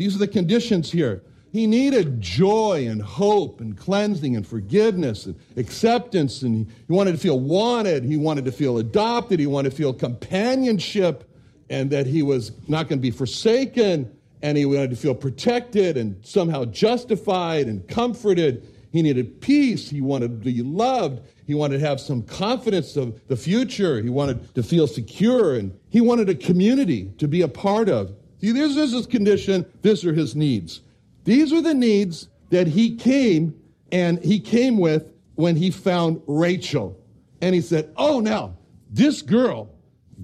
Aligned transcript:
These 0.00 0.16
are 0.16 0.18
the 0.20 0.28
conditions 0.28 0.90
here. 0.90 1.22
He 1.52 1.66
needed 1.66 2.22
joy 2.22 2.86
and 2.88 3.02
hope 3.02 3.60
and 3.60 3.76
cleansing 3.76 4.34
and 4.34 4.46
forgiveness 4.46 5.26
and 5.26 5.38
acceptance. 5.58 6.40
And 6.40 6.66
he 6.86 6.90
wanted 6.90 7.12
to 7.12 7.18
feel 7.18 7.38
wanted. 7.38 8.04
He 8.04 8.16
wanted 8.16 8.46
to 8.46 8.52
feel 8.52 8.78
adopted. 8.78 9.38
He 9.38 9.46
wanted 9.46 9.72
to 9.72 9.76
feel 9.76 9.92
companionship 9.92 11.24
and 11.68 11.90
that 11.90 12.06
he 12.06 12.22
was 12.22 12.52
not 12.66 12.88
going 12.88 12.98
to 12.98 13.02
be 13.02 13.10
forsaken. 13.10 14.10
And 14.40 14.56
he 14.56 14.64
wanted 14.64 14.88
to 14.88 14.96
feel 14.96 15.14
protected 15.14 15.98
and 15.98 16.16
somehow 16.24 16.64
justified 16.64 17.66
and 17.66 17.86
comforted. 17.86 18.66
He 18.92 19.02
needed 19.02 19.42
peace. 19.42 19.90
He 19.90 20.00
wanted 20.00 20.42
to 20.42 20.50
be 20.50 20.62
loved. 20.62 21.20
He 21.46 21.52
wanted 21.54 21.78
to 21.78 21.86
have 21.86 22.00
some 22.00 22.22
confidence 22.22 22.96
of 22.96 23.20
the 23.28 23.36
future. 23.36 24.00
He 24.00 24.08
wanted 24.08 24.54
to 24.54 24.62
feel 24.62 24.86
secure. 24.86 25.56
And 25.56 25.78
he 25.90 26.00
wanted 26.00 26.30
a 26.30 26.34
community 26.34 27.12
to 27.18 27.28
be 27.28 27.42
a 27.42 27.48
part 27.48 27.90
of. 27.90 28.14
See, 28.40 28.52
this 28.52 28.76
is 28.76 28.92
his 28.92 29.06
condition. 29.06 29.66
These 29.82 30.04
are 30.04 30.14
his 30.14 30.34
needs. 30.34 30.80
These 31.24 31.52
are 31.52 31.60
the 31.60 31.74
needs 31.74 32.28
that 32.50 32.66
he 32.66 32.96
came 32.96 33.54
and 33.92 34.22
he 34.22 34.40
came 34.40 34.78
with 34.78 35.12
when 35.34 35.56
he 35.56 35.70
found 35.70 36.22
Rachel. 36.26 36.98
And 37.42 37.54
he 37.54 37.60
said, 37.60 37.92
Oh, 37.96 38.20
now, 38.20 38.56
this 38.90 39.22
girl, 39.22 39.70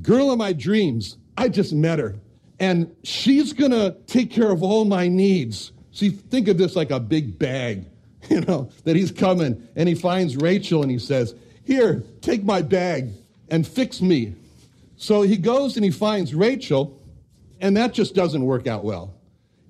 girl 0.02 0.30
of 0.30 0.38
my 0.38 0.52
dreams, 0.52 1.16
I 1.36 1.48
just 1.48 1.72
met 1.72 1.98
her. 1.98 2.16
And 2.58 2.94
she's 3.02 3.52
to 3.52 3.96
take 4.06 4.30
care 4.30 4.50
of 4.50 4.62
all 4.62 4.84
my 4.86 5.08
needs. 5.08 5.72
See, 5.92 6.10
think 6.10 6.48
of 6.48 6.56
this 6.58 6.74
like 6.74 6.90
a 6.90 7.00
big 7.00 7.38
bag, 7.38 7.84
you 8.30 8.40
know, 8.42 8.70
that 8.84 8.96
he's 8.96 9.10
coming 9.10 9.68
and 9.76 9.88
he 9.88 9.94
finds 9.94 10.36
Rachel 10.36 10.82
and 10.82 10.90
he 10.90 10.98
says, 10.98 11.34
Here, 11.64 12.02
take 12.22 12.44
my 12.44 12.62
bag 12.62 13.10
and 13.48 13.66
fix 13.66 14.00
me. 14.00 14.34
So 14.96 15.22
he 15.22 15.36
goes 15.36 15.76
and 15.76 15.84
he 15.84 15.90
finds 15.90 16.34
Rachel 16.34 16.98
and 17.60 17.76
that 17.76 17.94
just 17.94 18.14
doesn't 18.14 18.44
work 18.44 18.66
out 18.66 18.84
well. 18.84 19.14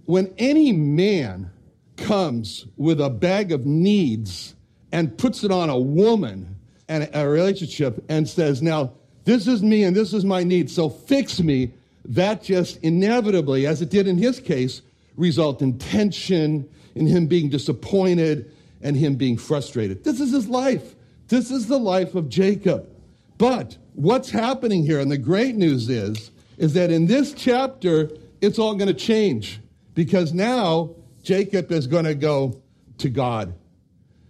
When 0.04 0.32
any 0.38 0.72
man 0.72 1.50
comes 1.96 2.66
with 2.76 3.00
a 3.00 3.10
bag 3.10 3.52
of 3.52 3.66
needs 3.66 4.54
and 4.92 5.16
puts 5.16 5.44
it 5.44 5.50
on 5.50 5.70
a 5.70 5.78
woman 5.78 6.56
and 6.88 7.08
a 7.12 7.28
relationship 7.28 8.04
and 8.08 8.28
says, 8.28 8.62
Now, 8.62 8.92
this 9.24 9.46
is 9.46 9.62
me 9.62 9.82
and 9.84 9.96
this 9.96 10.12
is 10.12 10.24
my 10.24 10.44
need, 10.44 10.70
so 10.70 10.88
fix 10.88 11.40
me, 11.40 11.72
that 12.04 12.42
just 12.42 12.78
inevitably, 12.78 13.66
as 13.66 13.82
it 13.82 13.90
did 13.90 14.06
in 14.06 14.16
his 14.16 14.38
case, 14.38 14.82
result 15.16 15.62
in 15.62 15.78
tension, 15.78 16.68
in 16.94 17.06
him 17.06 17.26
being 17.26 17.48
disappointed, 17.48 18.50
and 18.82 18.96
him 18.96 19.16
being 19.16 19.36
frustrated. 19.36 20.04
This 20.04 20.20
is 20.20 20.30
his 20.30 20.48
life. 20.48 20.94
This 21.28 21.50
is 21.50 21.66
the 21.66 21.78
life 21.78 22.14
of 22.14 22.28
Jacob. 22.28 22.88
But 23.38 23.76
what's 23.94 24.30
happening 24.30 24.84
here, 24.84 25.00
and 25.00 25.10
the 25.10 25.18
great 25.18 25.56
news 25.56 25.88
is, 25.88 26.30
is 26.58 26.72
that 26.74 26.90
in 26.90 27.06
this 27.06 27.32
chapter, 27.32 28.10
it's 28.40 28.58
all 28.58 28.74
going 28.74 28.88
to 28.88 28.94
change 28.94 29.60
because 29.94 30.32
now 30.32 30.90
Jacob 31.22 31.72
is 31.72 31.86
going 31.86 32.04
to 32.04 32.14
go 32.14 32.60
to 32.98 33.08
God. 33.08 33.54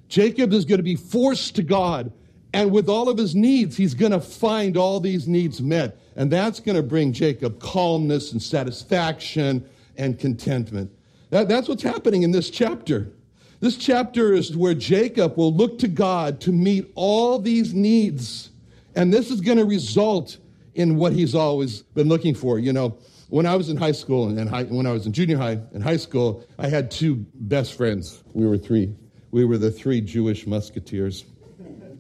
Jacob 0.09 0.53
is 0.53 0.65
going 0.65 0.79
to 0.79 0.85
be 0.85 0.97
forced 0.97 1.57
to 1.57 1.63
God. 1.63 2.13
And 2.53 2.71
with 2.71 2.89
all 2.89 3.09
of 3.09 3.19
his 3.19 3.35
needs, 3.35 3.77
he's 3.77 3.95
going 3.95 4.13
to 4.13 4.21
find 4.21 4.77
all 4.77 5.01
these 5.01 5.29
needs 5.29 5.61
met. 5.61 5.99
And 6.17 6.31
that's 6.31 6.61
going 6.61 6.77
to 6.77 6.83
bring 6.83 7.13
Jacob 7.13 7.61
calmness 7.61 8.33
and 8.33 8.43
satisfaction 8.43 9.69
and 9.97 10.19
contentment. 10.19 10.91
That, 11.31 11.49
that's 11.49 11.69
what's 11.69 11.83
happening 11.83 12.23
in 12.23 12.31
this 12.31 12.49
chapter. 12.51 13.13
This 13.61 13.77
chapter 13.77 14.33
is 14.33 14.57
where 14.57 14.75
Jacob 14.75 15.37
will 15.37 15.53
look 15.53 15.79
to 15.81 15.89
God 15.89 16.41
to 16.43 16.53
meet 16.53 16.91
all 16.95 17.39
these 17.39 17.75
needs. 17.75 18.51
And 18.95 19.13
this 19.13 19.31
is 19.31 19.41
going 19.41 19.59
to 19.59 19.65
result 19.65 20.39
in 20.77 20.97
what 20.97 21.13
he's 21.13 21.35
always 21.35 21.83
been 21.83 22.09
looking 22.09 22.35
for. 22.35 22.59
You 22.59 22.73
know, 22.73 22.99
when 23.29 23.47
I 23.47 23.57
was 23.57 23.71
in 23.71 23.77
high 23.77 23.93
school 23.93 24.29
and 24.29 24.49
high, 24.49 24.65
when 24.65 24.87
I 24.87 24.93
was 24.93 25.07
in 25.07 25.13
junior 25.13 25.39
high 25.39 25.59
and 25.73 25.83
high 25.83 25.97
school, 25.97 26.45
I 26.59 26.69
had 26.69 26.91
two 26.91 27.27
best 27.35 27.75
friends. 27.75 28.23
We 28.35 28.47
were 28.47 28.59
three. 28.59 28.95
We 29.31 29.45
were 29.45 29.59
the 29.59 29.71
three 29.71 30.01
Jewish 30.01 30.47
musketeers. 30.47 31.25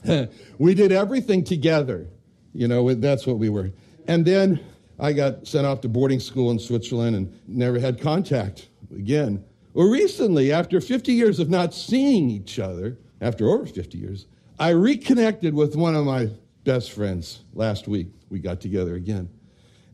we 0.59 0.75
did 0.75 0.93
everything 0.93 1.43
together. 1.43 2.07
You 2.53 2.69
know, 2.69 2.95
that's 2.95 3.27
what 3.27 3.39
we 3.39 3.49
were. 3.49 3.73
And 4.07 4.25
then 4.25 4.61
I 4.99 5.13
got 5.13 5.47
sent 5.47 5.67
off 5.67 5.81
to 5.81 5.89
boarding 5.89 6.21
school 6.21 6.51
in 6.51 6.59
Switzerland 6.59 7.17
and 7.17 7.41
never 7.49 7.79
had 7.79 8.01
contact 8.01 8.69
again. 8.95 9.43
Well, 9.73 9.89
recently, 9.89 10.53
after 10.53 10.81
50 10.81 11.13
years 11.13 11.39
of 11.39 11.51
not 11.51 11.75
seeing 11.75 12.31
each 12.31 12.59
other, 12.59 12.99
after 13.21 13.49
over 13.49 13.67
50 13.67 13.99
years, 13.99 14.27
I 14.59 14.71
reconnected 14.71 15.55
with 15.55 15.77
one 15.77 15.95
of 15.95 16.07
my 16.07 16.31
best 16.67 16.93
friends 16.93 17.41
last 17.55 17.89
week. 17.89 18.09
We 18.29 18.41
got 18.41 18.61
together 18.61 18.97
again 18.97 19.31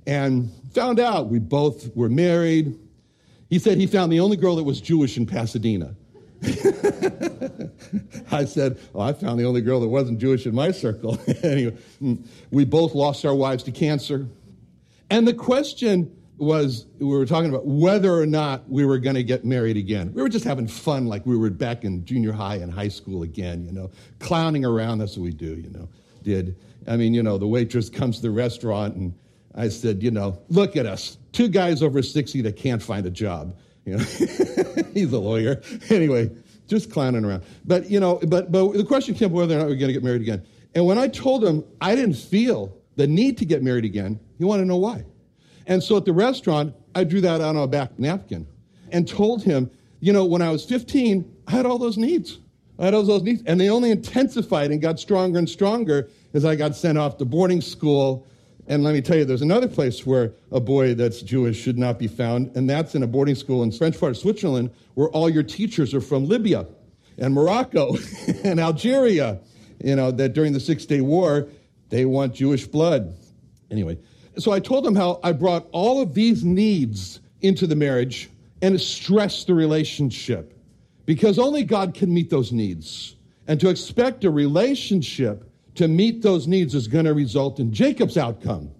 and 0.06 0.50
found 0.72 0.98
out 1.00 1.28
we 1.28 1.38
both 1.38 1.94
were 1.96 2.08
married. 2.08 2.78
He 3.48 3.58
said 3.58 3.78
he 3.78 3.86
found 3.86 4.10
the 4.12 4.20
only 4.20 4.36
girl 4.36 4.56
that 4.56 4.64
was 4.64 4.80
Jewish 4.80 5.16
in 5.16 5.26
Pasadena. 5.26 5.94
I 8.32 8.44
said, 8.46 8.80
oh, 8.94 9.00
I 9.00 9.12
found 9.12 9.38
the 9.38 9.44
only 9.44 9.60
girl 9.60 9.80
that 9.80 9.88
wasn't 9.88 10.18
Jewish 10.18 10.46
in 10.46 10.54
my 10.54 10.72
circle. 10.72 11.18
anyway, 11.42 11.76
mm, 12.02 12.26
we 12.50 12.64
both 12.64 12.94
lost 12.94 13.24
our 13.24 13.34
wives 13.34 13.62
to 13.64 13.72
cancer. 13.72 14.26
And 15.10 15.28
the 15.28 15.34
question 15.34 16.16
was 16.38 16.86
we 16.98 17.06
were 17.06 17.26
talking 17.26 17.50
about 17.50 17.66
whether 17.66 18.12
or 18.12 18.26
not 18.26 18.68
we 18.68 18.84
were 18.84 18.98
going 18.98 19.14
to 19.14 19.22
get 19.22 19.44
married 19.44 19.76
again. 19.76 20.12
We 20.12 20.22
were 20.22 20.28
just 20.28 20.44
having 20.44 20.66
fun 20.66 21.06
like 21.06 21.24
we 21.26 21.36
were 21.36 21.50
back 21.50 21.84
in 21.84 22.04
junior 22.04 22.32
high 22.32 22.56
and 22.56 22.72
high 22.72 22.88
school 22.88 23.22
again, 23.22 23.64
you 23.64 23.70
know, 23.70 23.92
clowning 24.18 24.64
around. 24.64 24.98
That's 24.98 25.16
what 25.16 25.24
we 25.24 25.32
do, 25.32 25.54
you 25.54 25.70
know 25.70 25.88
did. 26.22 26.56
I 26.86 26.96
mean, 26.96 27.14
you 27.14 27.22
know, 27.22 27.38
the 27.38 27.46
waitress 27.46 27.88
comes 27.88 28.16
to 28.16 28.22
the 28.22 28.30
restaurant 28.30 28.96
and 28.96 29.14
I 29.54 29.68
said, 29.68 30.02
you 30.02 30.10
know, 30.10 30.38
look 30.48 30.76
at 30.76 30.86
us, 30.86 31.18
two 31.32 31.48
guys 31.48 31.82
over 31.82 32.02
60 32.02 32.40
that 32.42 32.56
can't 32.56 32.82
find 32.82 33.04
a 33.06 33.10
job. 33.10 33.56
You 33.84 33.96
know, 33.96 34.04
he's 34.94 35.12
a 35.12 35.18
lawyer. 35.18 35.60
Anyway, 35.90 36.30
just 36.68 36.90
clowning 36.90 37.24
around. 37.24 37.42
But, 37.64 37.90
you 37.90 38.00
know, 38.00 38.18
but, 38.26 38.50
but 38.50 38.72
the 38.72 38.84
question 38.84 39.14
came 39.14 39.30
whether 39.30 39.54
or 39.54 39.58
not 39.58 39.66
we 39.66 39.72
are 39.72 39.76
going 39.76 39.88
to 39.88 39.92
get 39.92 40.02
married 40.02 40.22
again. 40.22 40.44
And 40.74 40.86
when 40.86 40.98
I 40.98 41.08
told 41.08 41.44
him 41.44 41.64
I 41.80 41.94
didn't 41.94 42.16
feel 42.16 42.76
the 42.96 43.06
need 43.06 43.36
to 43.38 43.44
get 43.44 43.62
married 43.62 43.84
again, 43.84 44.18
he 44.38 44.44
wanted 44.44 44.62
to 44.62 44.68
know 44.68 44.78
why. 44.78 45.04
And 45.66 45.82
so 45.82 45.96
at 45.96 46.04
the 46.04 46.12
restaurant, 46.12 46.74
I 46.94 47.04
drew 47.04 47.20
that 47.20 47.40
out 47.40 47.42
on 47.42 47.56
a 47.56 47.66
back 47.66 47.98
napkin 47.98 48.46
and 48.90 49.06
told 49.06 49.42
him, 49.42 49.70
you 50.00 50.12
know, 50.12 50.24
when 50.24 50.42
I 50.42 50.50
was 50.50 50.64
15, 50.64 51.36
I 51.46 51.50
had 51.50 51.66
all 51.66 51.78
those 51.78 51.96
needs. 51.96 52.38
I 52.82 52.86
had 52.86 52.94
all 52.94 53.04
those 53.04 53.22
needs, 53.22 53.44
and 53.46 53.60
they 53.60 53.70
only 53.70 53.92
intensified 53.92 54.72
and 54.72 54.82
got 54.82 54.98
stronger 54.98 55.38
and 55.38 55.48
stronger 55.48 56.10
as 56.34 56.44
I 56.44 56.56
got 56.56 56.74
sent 56.74 56.98
off 56.98 57.16
to 57.18 57.24
boarding 57.24 57.60
school. 57.60 58.26
And 58.66 58.82
let 58.82 58.92
me 58.92 59.00
tell 59.00 59.16
you, 59.16 59.24
there's 59.24 59.40
another 59.40 59.68
place 59.68 60.04
where 60.04 60.32
a 60.50 60.58
boy 60.58 60.94
that's 60.94 61.22
Jewish 61.22 61.56
should 61.56 61.78
not 61.78 61.96
be 61.96 62.08
found, 62.08 62.50
and 62.56 62.68
that's 62.68 62.96
in 62.96 63.04
a 63.04 63.06
boarding 63.06 63.36
school 63.36 63.62
in 63.62 63.70
French 63.70 64.00
part 64.00 64.10
of 64.10 64.16
Switzerland 64.16 64.72
where 64.94 65.08
all 65.10 65.30
your 65.30 65.44
teachers 65.44 65.94
are 65.94 66.00
from 66.00 66.26
Libya 66.26 66.66
and 67.18 67.32
Morocco 67.32 67.94
and 68.44 68.58
Algeria. 68.58 69.38
You 69.78 69.94
know, 69.94 70.10
that 70.10 70.32
during 70.32 70.52
the 70.52 70.60
Six 70.60 70.84
Day 70.84 71.02
War, 71.02 71.46
they 71.90 72.04
want 72.04 72.34
Jewish 72.34 72.66
blood. 72.66 73.16
Anyway, 73.70 73.96
so 74.38 74.50
I 74.50 74.58
told 74.58 74.84
them 74.84 74.96
how 74.96 75.20
I 75.22 75.30
brought 75.30 75.68
all 75.70 76.02
of 76.02 76.14
these 76.14 76.44
needs 76.44 77.20
into 77.42 77.68
the 77.68 77.76
marriage 77.76 78.28
and 78.60 78.80
stressed 78.80 79.46
the 79.46 79.54
relationship 79.54 80.51
because 81.12 81.38
only 81.38 81.62
God 81.62 81.92
can 81.92 82.14
meet 82.14 82.30
those 82.30 82.52
needs. 82.52 83.16
And 83.46 83.60
to 83.60 83.68
expect 83.68 84.24
a 84.24 84.30
relationship 84.30 85.46
to 85.74 85.86
meet 85.86 86.22
those 86.22 86.46
needs 86.48 86.74
is 86.74 86.88
going 86.88 87.04
to 87.04 87.12
result 87.12 87.60
in 87.60 87.70
Jacob's 87.70 88.16
outcome. 88.16 88.70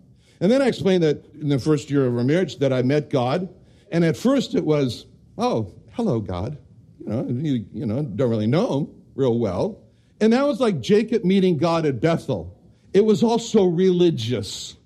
And 0.40 0.50
then 0.50 0.62
I 0.62 0.69
explained 0.69 1.02
that 1.02 1.26
in 1.34 1.50
the 1.50 1.58
first 1.58 1.90
year 1.90 2.06
of 2.06 2.17
our 2.17 2.25
marriage 2.25 2.56
that 2.61 2.73
I 2.73 2.81
met 2.81 3.11
God. 3.11 3.50
And 3.90 4.02
at 4.02 4.17
first 4.17 4.55
it 4.55 4.64
was, 4.64 5.05
oh, 5.37 5.70
hello, 5.90 6.20
God. 6.20 6.56
You 7.00 7.06
know, 7.11 7.26
you, 7.29 7.67
you 7.70 7.84
know, 7.84 8.02
don't 8.02 8.31
really 8.31 8.46
know 8.46 8.79
him 8.79 8.88
real 9.14 9.38
well. 9.38 9.79
And 10.23 10.32
that 10.32 10.46
was 10.46 10.58
like 10.58 10.81
Jacob 10.81 11.25
meeting 11.25 11.58
God 11.58 11.84
at 11.84 12.00
Bethel. 12.00 12.58
It 12.94 13.05
was 13.05 13.23
also 13.23 13.67
religious. 13.67 14.79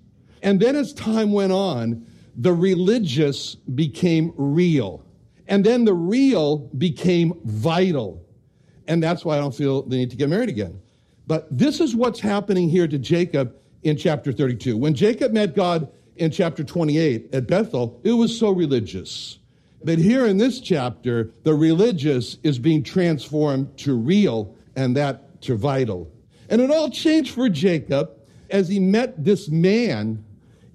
And 0.43 0.59
then 0.59 0.75
as 0.75 0.91
time 0.91 1.31
went 1.31 1.53
on, 1.53 2.05
the 2.35 2.51
religious 2.51 3.55
became 3.55 4.33
real. 4.35 5.01
And 5.47 5.65
then 5.65 5.85
the 5.85 5.93
real 5.93 6.57
became 6.77 7.39
vital. 7.45 8.23
And 8.87 9.01
that's 9.01 9.23
why 9.23 9.37
I 9.37 9.39
don't 9.39 9.55
feel 9.55 9.83
the 9.83 9.97
need 9.97 10.09
to 10.11 10.17
get 10.17 10.29
married 10.29 10.49
again. 10.49 10.79
But 11.25 11.47
this 11.55 11.79
is 11.79 11.95
what's 11.95 12.19
happening 12.19 12.69
here 12.69 12.87
to 12.87 12.97
Jacob 12.97 13.55
in 13.83 13.97
chapter 13.97 14.31
32. 14.31 14.77
When 14.77 14.93
Jacob 14.93 15.33
met 15.33 15.55
God 15.55 15.89
in 16.15 16.31
chapter 16.31 16.63
28 16.63 17.33
at 17.33 17.47
Bethel, 17.47 17.99
it 18.03 18.13
was 18.13 18.37
so 18.37 18.51
religious. 18.51 19.39
But 19.83 19.99
here 19.99 20.25
in 20.25 20.37
this 20.37 20.59
chapter, 20.59 21.31
the 21.43 21.53
religious 21.53 22.37
is 22.43 22.59
being 22.59 22.83
transformed 22.83 23.77
to 23.79 23.95
real 23.95 24.55
and 24.75 24.95
that 24.95 25.41
to 25.43 25.55
vital. 25.55 26.11
And 26.49 26.61
it 26.61 26.71
all 26.71 26.89
changed 26.89 27.33
for 27.33 27.49
Jacob 27.49 28.11
as 28.49 28.67
he 28.67 28.79
met 28.79 29.23
this 29.23 29.49
man 29.49 30.23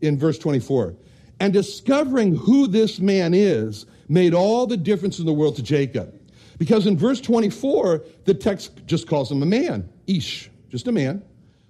in 0.02 0.18
verse 0.18 0.38
24. 0.38 0.94
And 1.40 1.52
discovering 1.52 2.36
who 2.36 2.66
this 2.66 3.00
man 3.00 3.34
is 3.34 3.86
made 4.12 4.34
all 4.34 4.66
the 4.66 4.76
difference 4.76 5.18
in 5.18 5.24
the 5.24 5.32
world 5.32 5.56
to 5.56 5.62
Jacob. 5.62 6.14
Because 6.58 6.86
in 6.86 6.98
verse 6.98 7.20
24, 7.20 8.04
the 8.26 8.34
text 8.34 8.86
just 8.86 9.08
calls 9.08 9.32
him 9.32 9.42
a 9.42 9.46
man, 9.46 9.88
Ish, 10.06 10.50
just 10.68 10.86
a 10.86 10.92
man. 10.92 11.24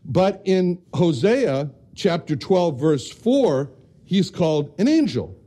But 0.05 0.43
in 0.44 0.83
Hosea 0.93 1.71
chapter 1.94 2.35
12, 2.35 2.81
verse 2.81 3.11
4, 3.11 3.71
he's 4.05 4.29
called 4.29 4.75
an 4.79 4.89
angel. 4.89 5.39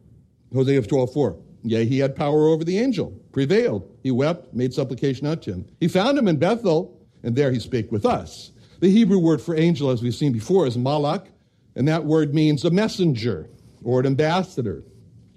Hosea 0.54 0.82
12, 0.84 1.14
4. 1.14 1.38
Yea, 1.64 1.86
he 1.86 2.00
had 2.00 2.16
power 2.16 2.48
over 2.48 2.64
the 2.64 2.78
angel, 2.78 3.12
prevailed. 3.34 3.92
He 4.02 4.12
wept, 4.12 4.54
made 4.54 4.74
supplication 4.74 5.28
unto 5.28 5.52
him. 5.52 5.66
He 5.82 5.90
found 5.90 6.18
him 6.18 6.30
in 6.30 6.38
Bethel, 6.38 6.98
and 7.24 7.36
there 7.36 7.52
he 7.52 7.60
spake 7.60 7.92
with 7.92 8.06
us. 8.06 8.52
The 8.80 8.90
Hebrew 8.90 9.20
word 9.20 9.42
for 9.42 9.56
angel, 9.56 9.90
as 9.90 10.02
we've 10.02 10.16
seen 10.16 10.32
before, 10.32 10.66
is 10.66 10.78
malak, 10.78 11.28
and 11.76 11.88
that 11.90 12.06
word 12.06 12.34
means 12.34 12.64
a 12.64 12.70
messenger 12.70 13.50
or 13.84 14.00
an 14.00 14.06
ambassador. 14.06 14.84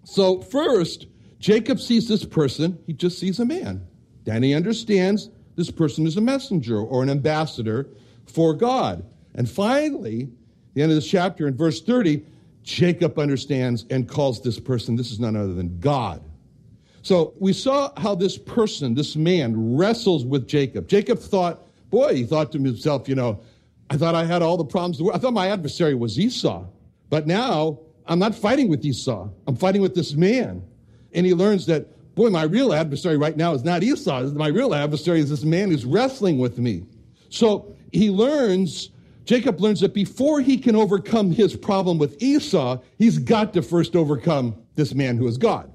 So, 0.05 0.41
first, 0.41 1.07
Jacob 1.39 1.79
sees 1.81 2.09
this 2.09 2.25
person, 2.25 2.79
he 2.87 2.93
just 2.93 3.19
sees 3.19 3.39
a 3.39 3.45
man. 3.45 3.87
Then 4.25 4.43
he 4.43 4.55
understands 4.55 5.31
this 5.57 5.71
person 5.71 6.07
is 6.07 6.17
a 6.17 6.21
messenger 6.21 6.79
or 6.79 7.03
an 7.03 7.11
ambassador 7.11 7.89
for 8.27 8.55
God. 8.55 9.05
And 9.35 9.49
finally, 9.49 10.29
the 10.75 10.83
end 10.83 10.91
of 10.91 10.97
this 10.97 11.09
chapter 11.09 11.49
in 11.49 11.57
verse 11.57 11.81
30, 11.81 12.25
Jacob 12.63 13.19
understands 13.19 13.87
and 13.91 14.09
calls 14.09 14.43
this 14.43 14.61
person, 14.61 14.97
this 14.97 15.11
is 15.11 15.19
none 15.19 15.37
other 15.37 15.55
than 15.55 15.79
God. 15.81 16.23
So 17.03 17.33
we 17.39 17.53
saw 17.53 17.93
how 17.99 18.15
this 18.15 18.37
person, 18.37 18.95
this 18.95 19.17
man, 19.17 19.77
wrestles 19.77 20.25
with 20.25 20.47
Jacob. 20.47 20.89
Jacob 20.89 21.19
thought, 21.19 21.67
boy, 21.91 22.15
he 22.15 22.25
thought 22.25 22.53
to 22.53 22.59
himself, 22.59 23.09
you 23.09 23.15
know, 23.15 23.41
I 23.91 23.97
thought 23.97 24.15
I 24.15 24.25
had 24.25 24.43
all 24.43 24.57
the 24.57 24.65
problems. 24.65 25.01
I 25.13 25.19
thought 25.19 25.33
my 25.33 25.49
adversary 25.49 25.95
was 25.95 26.19
Esau. 26.19 26.67
But 27.09 27.27
now 27.27 27.79
I'm 28.07 28.19
not 28.19 28.35
fighting 28.35 28.69
with 28.69 28.85
Esau. 28.85 29.29
I'm 29.47 29.57
fighting 29.57 29.81
with 29.81 29.95
this 29.95 30.15
man. 30.15 30.63
And 31.13 31.27
he 31.27 31.35
learns 31.35 31.67
that, 31.67 32.15
boy, 32.15 32.31
my 32.31 32.43
real 32.43 32.73
adversary 32.73 33.17
right 33.17 33.37
now 33.37 33.55
is 33.55 33.65
not 33.65 33.83
Esau. 33.83 34.23
My 34.35 34.49
real 34.49 34.75
adversary 34.75 35.21
is 35.21 35.31
this 35.31 35.45
man 35.45 35.71
who's 35.71 35.85
wrestling 35.85 36.39
with 36.39 36.59
me. 36.59 36.85
So 37.31 37.75
he 37.93 38.11
learns, 38.11 38.91
Jacob 39.25 39.61
learns 39.61 39.81
that 39.81 39.95
before 39.95 40.41
he 40.41 40.59
can 40.59 40.77
overcome 40.77 41.31
his 41.31 41.57
problem 41.57 41.99
with 41.99 42.23
Esau, 42.23 42.79
he's 42.99 43.19
got 43.19 43.53
to 43.55 43.63
first 43.63 43.97
overcome 43.97 44.57
this 44.75 44.95
man 44.95 45.17
who 45.17 45.27
is 45.27 45.39
God. 45.39 45.73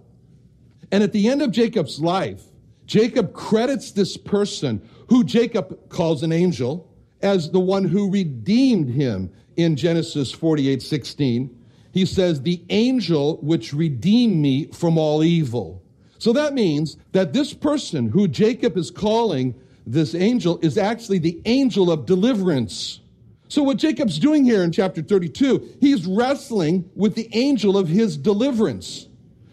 And 0.91 1.03
at 1.03 1.11
the 1.11 1.27
end 1.27 1.41
of 1.41 1.51
Jacob's 1.51 1.99
life, 1.99 2.43
Jacob 2.85 3.33
credits 3.33 3.91
this 3.91 4.17
person 4.17 4.87
who 5.09 5.23
Jacob 5.23 5.89
calls 5.89 6.23
an 6.23 6.31
angel 6.31 6.89
as 7.21 7.49
the 7.51 7.59
one 7.59 7.85
who 7.85 8.11
redeemed 8.11 8.89
him 8.89 9.31
in 9.55 9.75
Genesis 9.75 10.31
48 10.31 10.81
16 10.81 11.62
he 11.93 12.07
says, 12.07 12.41
the 12.41 12.63
angel 12.69 13.37
which 13.43 13.71
redeemed 13.71 14.35
me 14.35 14.65
from 14.71 14.97
all 14.97 15.23
evil. 15.23 15.83
So 16.17 16.33
that 16.33 16.55
means 16.55 16.97
that 17.11 17.33
this 17.33 17.53
person 17.53 18.09
who 18.09 18.27
Jacob 18.27 18.77
is 18.77 18.89
calling 18.89 19.53
this 19.85 20.15
angel 20.15 20.57
is 20.63 20.77
actually 20.77 21.19
the 21.19 21.39
angel 21.45 21.91
of 21.91 22.07
deliverance. 22.07 22.99
So 23.47 23.61
what 23.61 23.77
Jacob's 23.77 24.17
doing 24.17 24.43
here 24.43 24.63
in 24.63 24.71
chapter 24.71 25.03
32, 25.03 25.77
he's 25.79 26.07
wrestling 26.07 26.89
with 26.95 27.13
the 27.13 27.29
angel 27.33 27.77
of 27.77 27.87
his 27.87 28.17
deliverance. 28.17 29.07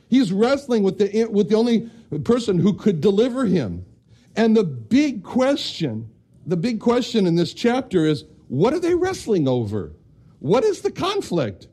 He's 0.09 0.33
wrestling 0.33 0.83
with 0.83 0.97
the, 0.97 1.27
with 1.27 1.51
the 1.51 1.57
only 1.57 1.91
person 2.25 2.59
who 2.59 2.73
could 2.73 3.03
deliver 3.03 3.45
him. 3.45 3.85
And 4.35 4.57
the 4.57 4.65
big 4.65 5.23
question, 5.23 6.09
the 6.47 6.57
big 6.57 6.81
question 6.81 7.27
in 7.27 7.35
this 7.35 7.53
chapter 7.53 8.07
is, 8.07 8.25
what 8.49 8.73
are 8.73 8.81
they 8.81 8.95
wrestling 8.95 9.47
over? 9.47 9.93
What 10.39 10.65
is 10.65 10.81
the 10.81 10.91
conflict? 10.91 11.69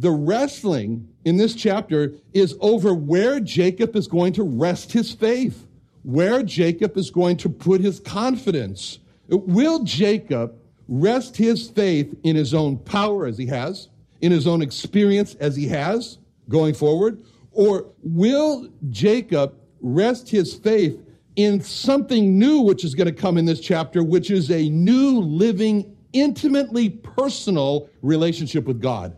The 0.00 0.10
wrestling 0.10 1.06
in 1.26 1.36
this 1.36 1.54
chapter 1.54 2.14
is 2.32 2.56
over 2.60 2.94
where 2.94 3.38
Jacob 3.38 3.94
is 3.94 4.08
going 4.08 4.32
to 4.32 4.42
rest 4.42 4.90
his 4.92 5.12
faith, 5.12 5.66
where 6.04 6.42
Jacob 6.42 6.96
is 6.96 7.10
going 7.10 7.36
to 7.36 7.50
put 7.50 7.82
his 7.82 8.00
confidence. 8.00 8.98
Will 9.28 9.84
Jacob 9.84 10.54
rest 10.88 11.36
his 11.36 11.68
faith 11.68 12.14
in 12.24 12.34
his 12.34 12.54
own 12.54 12.78
power 12.78 13.26
as 13.26 13.36
he 13.36 13.44
has, 13.46 13.88
in 14.22 14.32
his 14.32 14.46
own 14.46 14.62
experience 14.62 15.34
as 15.34 15.54
he 15.54 15.68
has 15.68 16.16
going 16.48 16.72
forward? 16.72 17.22
Or 17.52 17.84
will 18.02 18.70
Jacob 18.88 19.54
rest 19.82 20.30
his 20.30 20.54
faith 20.54 20.98
in 21.36 21.60
something 21.60 22.38
new 22.38 22.60
which 22.60 22.84
is 22.84 22.94
going 22.94 23.06
to 23.06 23.12
come 23.12 23.36
in 23.36 23.44
this 23.44 23.60
chapter, 23.60 24.02
which 24.02 24.30
is 24.30 24.50
a 24.50 24.70
new, 24.70 25.20
living, 25.20 25.94
intimately 26.14 26.88
personal 26.88 27.90
relationship 28.00 28.64
with 28.64 28.80
God? 28.80 29.14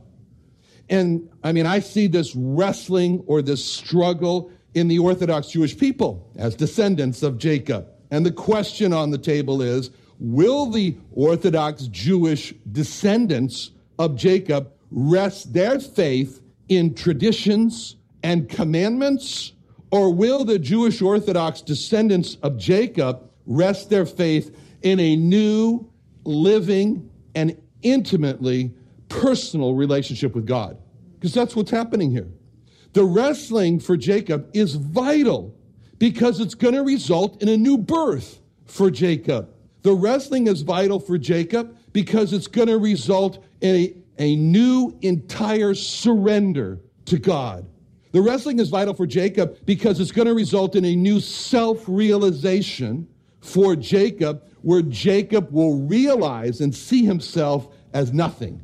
And 0.88 1.29
I 1.43 1.52
mean, 1.52 1.67
I 1.67 1.81
see 1.81 2.06
this 2.06 2.34
wrestling 2.37 3.23
or 3.26 3.43
this 3.43 3.64
struggle 3.64 4.50
in 4.75 4.88
the 4.88 4.99
Orthodox 4.99 5.49
Jewish 5.49 5.76
people 5.76 6.31
as 6.37 6.55
descendants 6.55 7.23
of 7.23 7.38
Jacob. 7.38 7.88
And 8.11 8.26
the 8.26 8.32
question 8.32 8.93
on 8.93 9.11
the 9.11 9.19
table 9.19 9.62
is 9.62 9.90
will 10.19 10.70
the 10.70 10.96
Orthodox 11.12 11.87
Jewish 11.88 12.55
descendants 12.70 13.70
of 13.99 14.17
Jacob 14.17 14.73
rest 14.90 15.52
their 15.52 15.81
faith 15.81 16.40
in 16.69 16.94
traditions 16.94 17.96
and 18.23 18.49
commandments? 18.49 19.52
Or 19.90 20.12
will 20.12 20.45
the 20.45 20.59
Jewish 20.59 21.02
Orthodox 21.02 21.61
descendants 21.61 22.37
of 22.42 22.56
Jacob 22.56 23.28
rest 23.47 23.90
their 23.90 24.06
faith 24.06 24.56
in 24.83 24.99
a 25.00 25.16
new, 25.16 25.90
living, 26.25 27.11
and 27.35 27.56
intimately 27.83 28.73
personal 29.21 29.75
relationship 29.75 30.35
with 30.35 30.47
God? 30.47 30.76
because 31.23 31.35
that's 31.35 31.54
what's 31.54 31.71
happening 31.71 32.11
here. 32.11 32.26
The 32.95 33.04
wrestling 33.04 33.78
for 33.78 33.97
Jacob 33.97 34.50
is 34.52 34.75
vital 34.75 35.54
because 36.00 36.40
it's 36.40 36.57
going 36.57 36.75
to 36.75 36.83
result 36.83 37.40
in 37.40 37.49
a 37.49 37.57
new 37.57 37.78
birth 37.78 38.40
for 38.66 38.90
Jacob. 38.90 39.49
The 39.83 39.92
wrestling 39.92 40.49
is 40.49 40.62
vital 40.62 40.99
for 40.99 41.16
Jacob 41.16 41.76
because 41.92 42.33
it's 42.33 42.49
going 42.49 42.66
to 42.66 42.76
result 42.76 43.45
in 43.61 43.76
a, 43.76 43.95
a 44.19 44.35
new 44.35 44.99
entire 45.02 45.75
surrender 45.75 46.81
to 47.04 47.21
God. 47.21 47.66
The 48.11 48.21
wrestling 48.21 48.59
is 48.59 48.69
vital 48.69 48.92
for 48.92 49.07
Jacob 49.07 49.64
because 49.64 50.00
it's 50.00 50.11
going 50.11 50.26
to 50.26 50.35
result 50.35 50.75
in 50.75 50.85
a 50.85 50.97
new 50.97 51.21
self 51.21 51.85
realization 51.87 53.07
for 53.40 53.76
Jacob, 53.76 54.42
where 54.62 54.83
Jacob 54.83 55.52
will 55.52 55.87
realize 55.87 56.61
and 56.61 56.75
see 56.75 57.04
himself 57.04 57.69
as 57.95 58.12
nothing. 58.12 58.61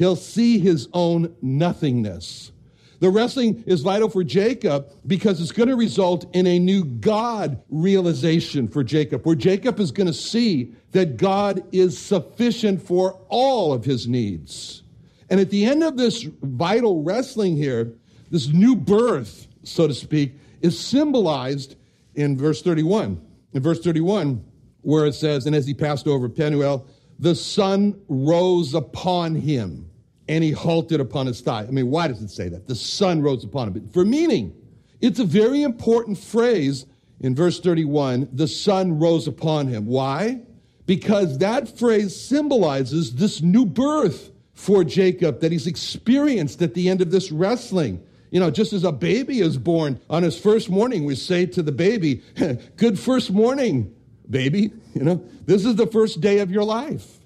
He'll 0.00 0.16
see 0.16 0.58
his 0.58 0.88
own 0.94 1.36
nothingness. 1.42 2.52
The 3.00 3.10
wrestling 3.10 3.62
is 3.66 3.82
vital 3.82 4.08
for 4.08 4.24
Jacob 4.24 4.90
because 5.06 5.42
it's 5.42 5.52
going 5.52 5.68
to 5.68 5.76
result 5.76 6.24
in 6.34 6.46
a 6.46 6.58
new 6.58 6.86
God 6.86 7.60
realization 7.68 8.66
for 8.66 8.82
Jacob, 8.82 9.26
where 9.26 9.34
Jacob 9.36 9.78
is 9.78 9.90
going 9.92 10.06
to 10.06 10.14
see 10.14 10.72
that 10.92 11.18
God 11.18 11.62
is 11.70 11.98
sufficient 11.98 12.80
for 12.80 13.20
all 13.28 13.74
of 13.74 13.84
his 13.84 14.08
needs. 14.08 14.84
And 15.28 15.38
at 15.38 15.50
the 15.50 15.66
end 15.66 15.82
of 15.82 15.98
this 15.98 16.22
vital 16.22 17.02
wrestling 17.02 17.54
here, 17.54 17.92
this 18.30 18.48
new 18.48 18.76
birth, 18.76 19.48
so 19.64 19.86
to 19.86 19.92
speak, 19.92 20.32
is 20.62 20.80
symbolized 20.80 21.76
in 22.14 22.38
verse 22.38 22.62
31. 22.62 23.20
In 23.52 23.62
verse 23.62 23.80
31, 23.80 24.42
where 24.80 25.04
it 25.04 25.14
says, 25.14 25.44
And 25.44 25.54
as 25.54 25.66
he 25.66 25.74
passed 25.74 26.06
over 26.06 26.26
Penuel, 26.30 26.86
the 27.18 27.34
sun 27.34 28.00
rose 28.08 28.72
upon 28.72 29.34
him 29.34 29.89
and 30.30 30.44
he 30.44 30.52
halted 30.52 31.00
upon 31.00 31.26
his 31.26 31.40
thigh. 31.40 31.62
I 31.66 31.72
mean, 31.72 31.90
why 31.90 32.06
does 32.06 32.22
it 32.22 32.30
say 32.30 32.48
that? 32.50 32.68
The 32.68 32.76
sun 32.76 33.20
rose 33.20 33.42
upon 33.42 33.66
him. 33.66 33.88
For 33.88 34.04
meaning, 34.04 34.54
it's 35.00 35.18
a 35.18 35.24
very 35.24 35.64
important 35.64 36.18
phrase 36.18 36.86
in 37.18 37.34
verse 37.34 37.58
31 37.58 38.28
the 38.32 38.46
sun 38.46 39.00
rose 39.00 39.26
upon 39.26 39.66
him. 39.66 39.86
Why? 39.86 40.40
Because 40.86 41.38
that 41.38 41.76
phrase 41.76 42.14
symbolizes 42.14 43.16
this 43.16 43.42
new 43.42 43.66
birth 43.66 44.30
for 44.52 44.84
Jacob 44.84 45.40
that 45.40 45.50
he's 45.50 45.66
experienced 45.66 46.62
at 46.62 46.74
the 46.74 46.88
end 46.88 47.00
of 47.00 47.10
this 47.10 47.32
wrestling. 47.32 48.00
You 48.30 48.38
know, 48.38 48.52
just 48.52 48.72
as 48.72 48.84
a 48.84 48.92
baby 48.92 49.40
is 49.40 49.58
born 49.58 50.00
on 50.08 50.22
his 50.22 50.38
first 50.38 50.70
morning, 50.70 51.04
we 51.04 51.16
say 51.16 51.44
to 51.46 51.62
the 51.62 51.72
baby, 51.72 52.22
Good 52.76 53.00
first 53.00 53.32
morning, 53.32 53.92
baby. 54.28 54.72
You 54.92 55.04
know, 55.04 55.24
this 55.46 55.64
is 55.64 55.76
the 55.76 55.86
first 55.86 56.20
day 56.20 56.40
of 56.40 56.50
your 56.50 56.64
life. 56.64 57.20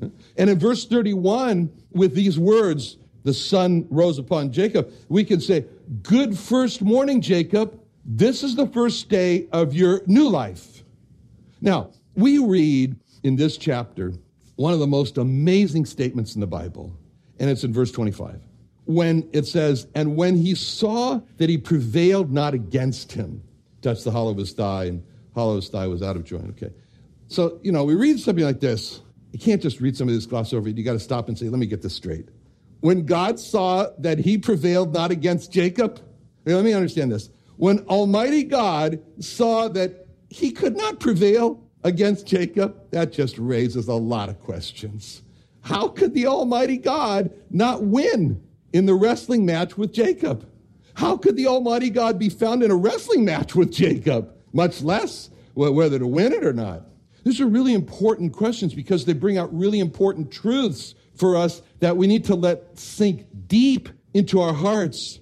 And 0.00 0.48
in 0.48 0.58
verse 0.58 0.86
31, 0.86 1.70
with 1.92 2.14
these 2.14 2.38
words, 2.38 2.96
the 3.24 3.34
sun 3.34 3.86
rose 3.90 4.18
upon 4.18 4.52
Jacob, 4.52 4.92
we 5.08 5.24
can 5.24 5.40
say, 5.40 5.64
Good 6.02 6.38
first 6.38 6.82
morning, 6.82 7.20
Jacob. 7.20 7.78
This 8.04 8.42
is 8.42 8.56
the 8.56 8.66
first 8.66 9.08
day 9.08 9.46
of 9.52 9.74
your 9.74 10.02
new 10.06 10.28
life. 10.28 10.82
Now, 11.60 11.90
we 12.14 12.38
read 12.38 12.96
in 13.22 13.36
this 13.36 13.56
chapter 13.56 14.14
one 14.56 14.72
of 14.72 14.78
the 14.78 14.86
most 14.86 15.18
amazing 15.18 15.84
statements 15.84 16.34
in 16.34 16.40
the 16.40 16.46
Bible, 16.46 16.92
and 17.38 17.50
it's 17.50 17.64
in 17.64 17.72
verse 17.72 17.92
25 17.92 18.40
when 18.90 19.28
it 19.32 19.46
says, 19.46 19.86
And 19.94 20.16
when 20.16 20.36
he 20.36 20.54
saw 20.54 21.20
that 21.38 21.48
he 21.48 21.58
prevailed 21.58 22.32
not 22.32 22.54
against 22.54 23.12
him, 23.12 23.42
touched 23.82 24.04
the 24.04 24.10
hollow 24.10 24.32
of 24.32 24.36
his 24.36 24.52
thigh, 24.52 24.84
and 24.84 25.04
hollow 25.34 25.52
of 25.52 25.62
his 25.62 25.68
thigh 25.68 25.86
was 25.86 26.02
out 26.02 26.16
of 26.16 26.24
joint. 26.24 26.50
Okay. 26.50 26.72
So, 27.28 27.60
you 27.62 27.70
know, 27.70 27.84
we 27.84 27.94
read 27.94 28.18
something 28.18 28.44
like 28.44 28.60
this. 28.60 29.00
You 29.32 29.38
can't 29.38 29.62
just 29.62 29.80
read 29.80 29.96
some 29.96 30.08
of 30.08 30.14
this, 30.14 30.26
gloss 30.26 30.52
over 30.52 30.68
it. 30.68 30.76
You 30.76 30.84
got 30.84 30.94
to 30.94 31.00
stop 31.00 31.28
and 31.28 31.38
say, 31.38 31.48
Let 31.48 31.58
me 31.58 31.66
get 31.66 31.82
this 31.82 31.94
straight. 31.94 32.28
When 32.80 33.04
God 33.04 33.38
saw 33.38 33.88
that 33.98 34.18
he 34.18 34.38
prevailed 34.38 34.92
not 34.92 35.10
against 35.10 35.52
Jacob, 35.52 36.00
let 36.46 36.64
me 36.64 36.72
understand 36.72 37.12
this. 37.12 37.30
When 37.56 37.80
Almighty 37.80 38.42
God 38.42 39.00
saw 39.20 39.68
that 39.68 40.06
he 40.30 40.50
could 40.50 40.76
not 40.76 40.98
prevail 40.98 41.62
against 41.84 42.26
Jacob, 42.26 42.90
that 42.90 43.12
just 43.12 43.38
raises 43.38 43.88
a 43.88 43.94
lot 43.94 44.28
of 44.30 44.40
questions. 44.40 45.22
How 45.60 45.88
could 45.88 46.14
the 46.14 46.26
Almighty 46.26 46.78
God 46.78 47.30
not 47.50 47.82
win 47.82 48.42
in 48.72 48.86
the 48.86 48.94
wrestling 48.94 49.44
match 49.44 49.76
with 49.76 49.92
Jacob. 49.92 50.46
How 50.94 51.16
could 51.16 51.36
the 51.36 51.46
Almighty 51.46 51.90
God 51.90 52.18
be 52.18 52.28
found 52.28 52.62
in 52.62 52.70
a 52.70 52.76
wrestling 52.76 53.24
match 53.24 53.54
with 53.54 53.72
Jacob, 53.72 54.32
much 54.52 54.82
less 54.82 55.30
whether 55.54 55.98
to 55.98 56.06
win 56.06 56.32
it 56.32 56.44
or 56.44 56.52
not? 56.52 56.82
These 57.24 57.40
are 57.40 57.46
really 57.46 57.74
important 57.74 58.32
questions 58.32 58.74
because 58.74 59.04
they 59.04 59.12
bring 59.12 59.38
out 59.38 59.56
really 59.56 59.80
important 59.80 60.30
truths 60.30 60.94
for 61.14 61.36
us 61.36 61.62
that 61.80 61.96
we 61.96 62.06
need 62.06 62.24
to 62.26 62.34
let 62.34 62.78
sink 62.78 63.26
deep 63.46 63.88
into 64.14 64.40
our 64.40 64.54
hearts. 64.54 65.20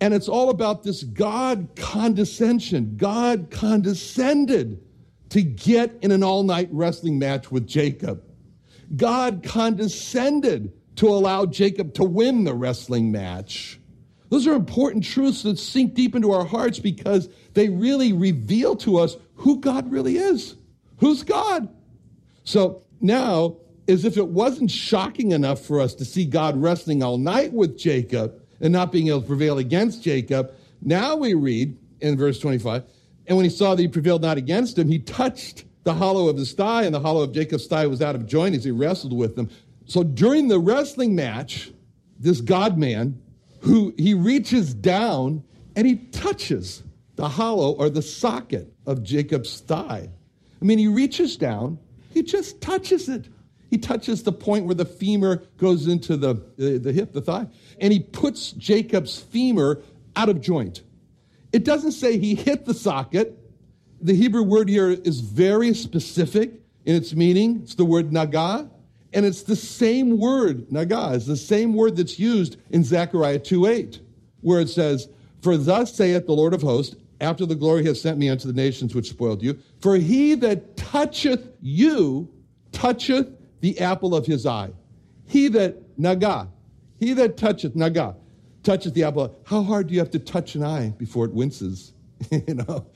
And 0.00 0.12
it's 0.12 0.28
all 0.28 0.50
about 0.50 0.82
this 0.82 1.02
God 1.04 1.68
condescension. 1.76 2.96
God 2.96 3.48
condescended 3.50 4.82
to 5.30 5.42
get 5.42 5.96
in 6.02 6.10
an 6.10 6.22
all 6.22 6.42
night 6.42 6.68
wrestling 6.72 7.18
match 7.18 7.50
with 7.50 7.66
Jacob. 7.66 8.22
God 8.94 9.42
condescended 9.42 10.72
to 10.96 11.08
allow 11.08 11.46
Jacob 11.46 11.94
to 11.94 12.04
win 12.04 12.44
the 12.44 12.52
wrestling 12.52 13.10
match. 13.10 13.80
Those 14.28 14.46
are 14.46 14.54
important 14.54 15.04
truths 15.04 15.42
that 15.42 15.58
sink 15.58 15.94
deep 15.94 16.14
into 16.14 16.32
our 16.32 16.44
hearts 16.44 16.78
because 16.78 17.28
they 17.54 17.68
really 17.68 18.12
reveal 18.12 18.76
to 18.76 18.98
us 18.98 19.16
who 19.34 19.60
God 19.60 19.90
really 19.90 20.16
is. 20.16 20.56
Who's 20.98 21.22
God? 21.22 21.68
So 22.44 22.82
now, 23.00 23.56
as 23.88 24.04
if 24.04 24.16
it 24.16 24.28
wasn't 24.28 24.70
shocking 24.70 25.32
enough 25.32 25.60
for 25.64 25.80
us 25.80 25.94
to 25.96 26.04
see 26.04 26.24
God 26.24 26.56
wrestling 26.60 27.02
all 27.02 27.18
night 27.18 27.52
with 27.52 27.76
Jacob 27.76 28.40
and 28.60 28.72
not 28.72 28.92
being 28.92 29.08
able 29.08 29.20
to 29.20 29.26
prevail 29.26 29.58
against 29.58 30.02
Jacob, 30.02 30.52
now 30.80 31.16
we 31.16 31.34
read 31.34 31.76
in 32.00 32.16
verse 32.16 32.38
25, 32.38 32.84
and 33.26 33.36
when 33.36 33.44
he 33.44 33.50
saw 33.50 33.74
that 33.74 33.82
he 33.82 33.88
prevailed 33.88 34.22
not 34.22 34.38
against 34.38 34.78
him, 34.78 34.88
he 34.88 34.98
touched 34.98 35.64
the 35.84 35.94
hollow 35.94 36.28
of 36.28 36.36
his 36.36 36.52
thigh, 36.52 36.84
and 36.84 36.94
the 36.94 37.00
hollow 37.00 37.22
of 37.22 37.32
Jacob's 37.32 37.66
thigh 37.66 37.86
was 37.86 38.02
out 38.02 38.14
of 38.14 38.26
joint 38.26 38.54
as 38.54 38.64
he 38.64 38.70
wrestled 38.70 39.12
with 39.12 39.36
him. 39.36 39.48
So 39.86 40.02
during 40.04 40.48
the 40.48 40.58
wrestling 40.58 41.14
match, 41.14 41.72
this 42.18 42.40
God 42.40 42.78
man, 42.78 43.20
who 43.60 43.94
he 43.96 44.14
reaches 44.14 44.74
down 44.74 45.42
and 45.74 45.86
he 45.86 45.96
touches 45.96 46.82
the 47.16 47.28
hollow 47.28 47.72
or 47.72 47.90
the 47.90 48.02
socket 48.02 48.72
of 48.86 49.02
Jacob's 49.02 49.60
thigh. 49.60 50.08
I 50.62 50.64
mean, 50.64 50.78
he 50.78 50.86
reaches 50.86 51.36
down, 51.36 51.80
he 52.10 52.22
just 52.22 52.60
touches 52.60 53.08
it. 53.08 53.26
He 53.68 53.78
touches 53.78 54.22
the 54.22 54.32
point 54.32 54.66
where 54.66 54.76
the 54.76 54.84
femur 54.84 55.42
goes 55.56 55.88
into 55.88 56.16
the, 56.16 56.34
the, 56.56 56.92
hip, 56.92 57.12
the 57.12 57.20
thigh, 57.22 57.48
and 57.80 57.92
he 57.92 58.00
puts 58.00 58.52
Jacob's 58.52 59.18
femur 59.18 59.82
out 60.14 60.28
of 60.28 60.40
joint. 60.40 60.82
It 61.52 61.64
doesn't 61.64 61.92
say 61.92 62.18
he 62.18 62.34
hit 62.34 62.64
the 62.64 62.74
socket. 62.74 63.38
The 64.00 64.14
Hebrew 64.14 64.42
word 64.42 64.68
here 64.68 64.90
is 64.90 65.20
very 65.20 65.74
specific 65.74 66.52
in 66.84 66.94
its 66.94 67.14
meaning. 67.14 67.60
It's 67.62 67.74
the 67.74 67.84
word 67.84 68.12
naga. 68.12 68.70
And 69.14 69.26
it's 69.26 69.42
the 69.42 69.56
same 69.56 70.18
word, 70.18 70.70
naga, 70.70 71.12
is 71.14 71.26
the 71.26 71.36
same 71.36 71.74
word 71.74 71.96
that's 71.96 72.18
used 72.18 72.58
in 72.70 72.84
Zechariah 72.84 73.40
2.8, 73.40 74.00
where 74.42 74.60
it 74.60 74.68
says, 74.68 75.08
For 75.40 75.56
thus 75.56 75.94
saith 75.94 76.26
the 76.26 76.32
Lord 76.32 76.54
of 76.54 76.62
hosts, 76.62 76.94
after 77.22 77.46
the 77.46 77.54
glory 77.54 77.84
has 77.84 78.00
sent 78.00 78.18
me 78.18 78.28
unto 78.28 78.48
the 78.48 78.52
nations 78.52 78.94
which 78.94 79.08
spoiled 79.08 79.42
you, 79.42 79.58
for 79.80 79.96
he 79.96 80.34
that 80.34 80.76
toucheth 80.76 81.48
you 81.62 82.28
toucheth 82.72 83.28
the 83.60 83.78
apple 83.80 84.14
of 84.14 84.26
his 84.26 84.44
eye. 84.44 84.70
He 85.26 85.48
that, 85.48 85.76
naga, 85.96 86.48
he 86.98 87.12
that 87.14 87.36
toucheth, 87.36 87.76
naga, 87.76 88.16
toucheth 88.64 88.94
the 88.94 89.04
apple. 89.04 89.38
How 89.44 89.62
hard 89.62 89.86
do 89.86 89.94
you 89.94 90.00
have 90.00 90.10
to 90.10 90.18
touch 90.18 90.56
an 90.56 90.64
eye 90.64 90.90
before 90.98 91.24
it 91.24 91.32
winces? 91.32 91.92
you 92.30 92.54
know, 92.54 92.86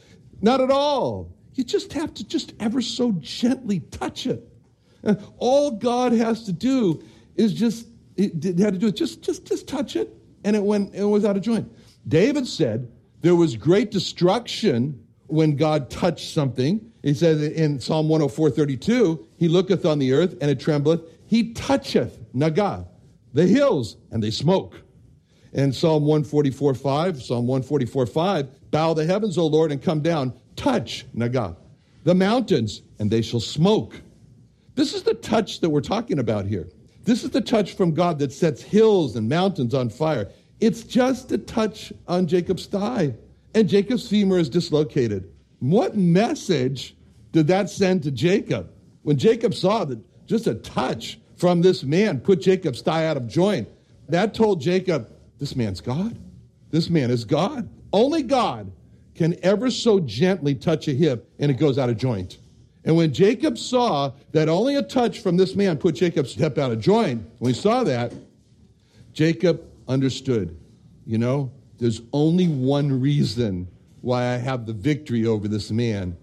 not 0.41 0.61
at 0.61 0.71
all. 0.71 1.33
You 1.55 1.65
just 1.65 1.93
have 1.93 2.13
to 2.15 2.27
just 2.27 2.53
ever 2.61 2.83
so 2.83 3.13
gently 3.13 3.81
touch 3.81 4.27
it. 4.27 4.47
All 5.39 5.71
God 5.71 6.13
has 6.13 6.45
to 6.45 6.53
do 6.53 7.03
is 7.37 7.55
just, 7.55 7.87
it 8.17 8.59
had 8.59 8.75
to 8.75 8.79
do 8.79 8.89
it, 8.89 8.97
just, 8.97 9.23
just, 9.23 9.47
just 9.47 9.69
touch 9.69 9.95
it, 9.95 10.13
and 10.43 10.57
it 10.57 10.63
went, 10.63 10.95
it 10.95 11.05
was 11.05 11.25
out 11.25 11.37
of 11.37 11.43
joint. 11.43 11.71
David 12.09 12.47
said 12.47 12.91
there 13.27 13.35
was 13.35 13.57
great 13.57 13.91
destruction 13.91 15.05
when 15.27 15.57
God 15.57 15.91
touched 15.91 16.33
something. 16.33 16.93
He 17.03 17.13
said 17.13 17.39
in 17.39 17.81
Psalm 17.81 18.09
104, 18.09 18.51
32, 18.51 19.27
he 19.37 19.49
looketh 19.49 19.85
on 19.85 19.99
the 19.99 20.13
earth 20.13 20.37
and 20.41 20.49
it 20.49 20.61
trembleth. 20.61 21.01
He 21.27 21.53
toucheth, 21.53 22.21
naga, 22.33 22.87
the 23.33 23.45
hills 23.45 23.97
and 24.13 24.23
they 24.23 24.31
smoke. 24.31 24.81
And 25.53 25.75
Psalm 25.75 26.05
144, 26.05 26.75
5, 26.75 27.21
Psalm 27.21 27.49
144, 27.49 28.07
5, 28.07 28.71
bow 28.71 28.95
the 28.95 29.05
heavens, 29.05 29.37
O 29.37 29.47
Lord, 29.49 29.73
and 29.73 29.83
come 29.83 30.03
down. 30.03 30.33
Touch, 30.55 31.05
naga, 31.13 31.57
the 32.05 32.15
mountains 32.15 32.83
and 33.01 33.11
they 33.11 33.23
shall 33.23 33.41
smoke. 33.41 34.01
This 34.77 34.95
is 34.95 35.03
the 35.03 35.15
touch 35.15 35.59
that 35.63 35.71
we're 35.71 35.81
talking 35.81 36.21
about 36.21 36.47
here. 36.47 36.69
This 37.03 37.25
is 37.25 37.31
the 37.31 37.41
touch 37.41 37.73
from 37.73 37.93
God 37.93 38.21
that 38.21 38.33
sets 38.33 38.63
hills 38.63 39.17
and 39.17 39.29
mountains 39.29 39.75
on 39.75 39.89
fire. 39.89 40.31
It's 40.61 40.83
just 40.83 41.33
a 41.33 41.39
touch 41.39 41.93
on 42.09 42.27
Jacob's 42.27 42.67
thigh, 42.67 43.15
and 43.55 43.69
Jacob's 43.69 44.09
femur 44.09 44.39
is 44.39 44.49
dislocated. 44.49 45.31
What 45.61 45.97
message 45.97 46.97
did 47.33 47.47
that 47.49 47.69
send 47.71 48.03
to 48.05 48.11
Jacob? 48.11 48.71
When 49.03 49.17
Jacob 49.17 49.55
saw 49.55 49.85
that 49.85 49.99
just 50.27 50.47
a 50.47 50.55
touch 50.55 51.19
from 51.37 51.63
this 51.63 51.83
man 51.83 52.21
put 52.21 52.41
Jacob's 52.41 52.81
thigh 52.81 53.07
out 53.07 53.17
of 53.17 53.29
joint, 53.29 53.69
that 54.09 54.35
told 54.35 54.61
Jacob, 54.61 55.11
this 55.39 55.57
man's 55.57 55.81
God. 55.81 56.19
This 56.71 56.89
man 56.89 57.11
is 57.11 57.25
God. 57.25 57.69
Only 57.93 58.23
God 58.23 58.71
can 59.15 59.37
ever 59.43 59.71
so 59.71 60.01
gently 60.01 60.55
touch 60.55 60.89
a 60.89 60.93
hip 60.93 61.29
and 61.39 61.51
it 61.51 61.55
goes 61.55 61.79
out 61.79 61.89
of 61.89 61.97
joint. 61.97 62.39
And 62.85 62.97
when 62.97 63.13
Jacob 63.13 63.59
saw 63.59 64.13
that 64.33 64.49
only 64.49 64.77
a 64.77 64.83
touch 64.83 65.21
from 65.21 65.37
this 65.37 65.57
man 65.57 65.77
put 65.77 65.97
Jacob's 65.97 66.35
hip 66.35 66.57
out 66.57 66.71
of 66.71 66.81
joint, 66.81 67.23
when 67.39 67.53
he 67.53 67.61
saw 67.61 67.83
that, 67.85 68.13
Jacob 69.13 69.63
understood, 69.89 70.57
you 71.07 71.19
know, 71.19 71.53
there's 71.79 72.03
only 72.13 72.49
one 72.49 73.01
reason 73.01 73.69
why 74.01 74.35
I 74.35 74.37
have 74.37 74.67
the 74.67 74.73
victory 74.73 75.27
over 75.27 75.49
this 75.49 75.71
man. 75.71 76.17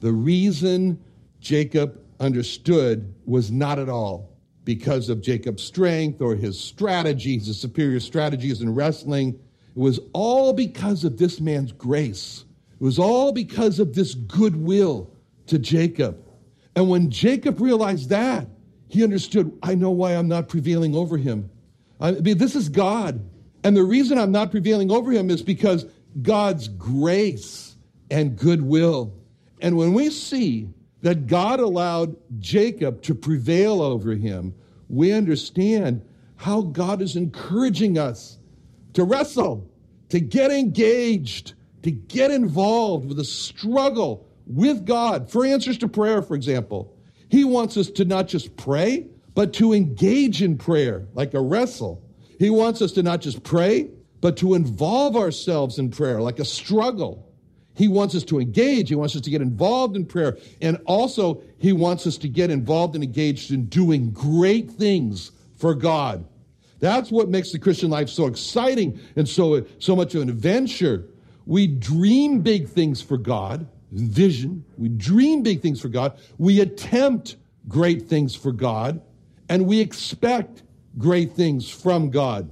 The 0.00 0.12
reason 0.12 0.98
Jacob 1.40 2.00
understood 2.20 3.14
was 3.26 3.50
not 3.50 3.78
at 3.78 3.88
all 3.88 4.36
because 4.64 5.08
of 5.08 5.22
Jacob's 5.22 5.62
strength 5.62 6.20
or 6.20 6.34
his 6.34 6.58
strategies, 6.58 7.46
his 7.46 7.60
superior 7.60 8.00
strategies 8.00 8.60
in 8.60 8.74
wrestling. 8.74 9.38
It 9.74 9.78
was 9.78 10.00
all 10.12 10.52
because 10.52 11.04
of 11.04 11.16
this 11.16 11.40
man's 11.40 11.72
grace. 11.72 12.44
It 12.72 12.84
was 12.84 12.98
all 12.98 13.32
because 13.32 13.78
of 13.78 13.94
this 13.94 14.14
goodwill 14.14 15.10
to 15.46 15.58
Jacob. 15.58 16.22
And 16.76 16.88
when 16.88 17.10
Jacob 17.10 17.60
realized 17.60 18.10
that, 18.10 18.46
he 18.88 19.02
understood, 19.02 19.56
I 19.62 19.74
know 19.74 19.90
why 19.90 20.12
I'm 20.12 20.28
not 20.28 20.48
prevailing 20.48 20.94
over 20.94 21.16
him. 21.16 21.50
I 22.00 22.12
mean, 22.12 22.38
this 22.38 22.54
is 22.54 22.68
God. 22.68 23.28
And 23.64 23.76
the 23.76 23.82
reason 23.82 24.18
I'm 24.18 24.32
not 24.32 24.50
prevailing 24.50 24.90
over 24.90 25.10
him 25.10 25.30
is 25.30 25.42
because 25.42 25.86
God's 26.22 26.68
grace 26.68 27.76
and 28.10 28.36
goodwill. 28.36 29.14
And 29.60 29.76
when 29.76 29.92
we 29.92 30.10
see 30.10 30.68
that 31.02 31.26
God 31.26 31.60
allowed 31.60 32.16
Jacob 32.38 33.02
to 33.02 33.14
prevail 33.14 33.82
over 33.82 34.12
him, 34.12 34.54
we 34.88 35.12
understand 35.12 36.02
how 36.36 36.62
God 36.62 37.02
is 37.02 37.16
encouraging 37.16 37.98
us 37.98 38.38
to 38.94 39.04
wrestle, 39.04 39.68
to 40.08 40.20
get 40.20 40.50
engaged, 40.50 41.54
to 41.82 41.90
get 41.90 42.30
involved 42.30 43.06
with 43.06 43.16
the 43.16 43.24
struggle 43.24 44.26
with 44.46 44.86
God 44.86 45.30
for 45.30 45.44
answers 45.44 45.78
to 45.78 45.88
prayer, 45.88 46.22
for 46.22 46.34
example. 46.34 46.94
He 47.28 47.44
wants 47.44 47.76
us 47.76 47.90
to 47.90 48.04
not 48.04 48.28
just 48.28 48.56
pray, 48.56 49.06
but 49.38 49.52
to 49.52 49.72
engage 49.72 50.42
in 50.42 50.58
prayer 50.58 51.06
like 51.14 51.32
a 51.32 51.40
wrestle. 51.40 52.02
He 52.40 52.50
wants 52.50 52.82
us 52.82 52.90
to 52.94 53.04
not 53.04 53.20
just 53.20 53.44
pray, 53.44 53.88
but 54.20 54.36
to 54.38 54.54
involve 54.54 55.14
ourselves 55.14 55.78
in 55.78 55.92
prayer 55.92 56.20
like 56.20 56.40
a 56.40 56.44
struggle. 56.44 57.24
He 57.76 57.86
wants 57.86 58.16
us 58.16 58.24
to 58.24 58.40
engage. 58.40 58.88
He 58.88 58.96
wants 58.96 59.14
us 59.14 59.22
to 59.22 59.30
get 59.30 59.40
involved 59.40 59.94
in 59.94 60.06
prayer. 60.06 60.38
And 60.60 60.80
also, 60.86 61.40
He 61.58 61.72
wants 61.72 62.04
us 62.04 62.18
to 62.18 62.28
get 62.28 62.50
involved 62.50 62.96
and 62.96 63.04
engaged 63.04 63.52
in 63.52 63.66
doing 63.66 64.10
great 64.10 64.72
things 64.72 65.30
for 65.56 65.72
God. 65.72 66.24
That's 66.80 67.12
what 67.12 67.28
makes 67.28 67.52
the 67.52 67.60
Christian 67.60 67.90
life 67.90 68.08
so 68.08 68.26
exciting 68.26 68.98
and 69.14 69.28
so, 69.28 69.64
so 69.78 69.94
much 69.94 70.16
of 70.16 70.22
an 70.22 70.30
adventure. 70.30 71.06
We 71.46 71.68
dream 71.68 72.40
big 72.40 72.68
things 72.68 73.00
for 73.00 73.16
God, 73.16 73.68
vision. 73.92 74.64
We 74.76 74.88
dream 74.88 75.44
big 75.44 75.62
things 75.62 75.80
for 75.80 75.90
God. 75.90 76.18
We 76.38 76.60
attempt 76.60 77.36
great 77.68 78.08
things 78.08 78.34
for 78.34 78.50
God, 78.50 79.00
and 79.48 79.66
we 79.66 79.80
expect 79.80 80.62
great 80.96 81.32
things 81.32 81.68
from 81.68 82.10
God. 82.10 82.50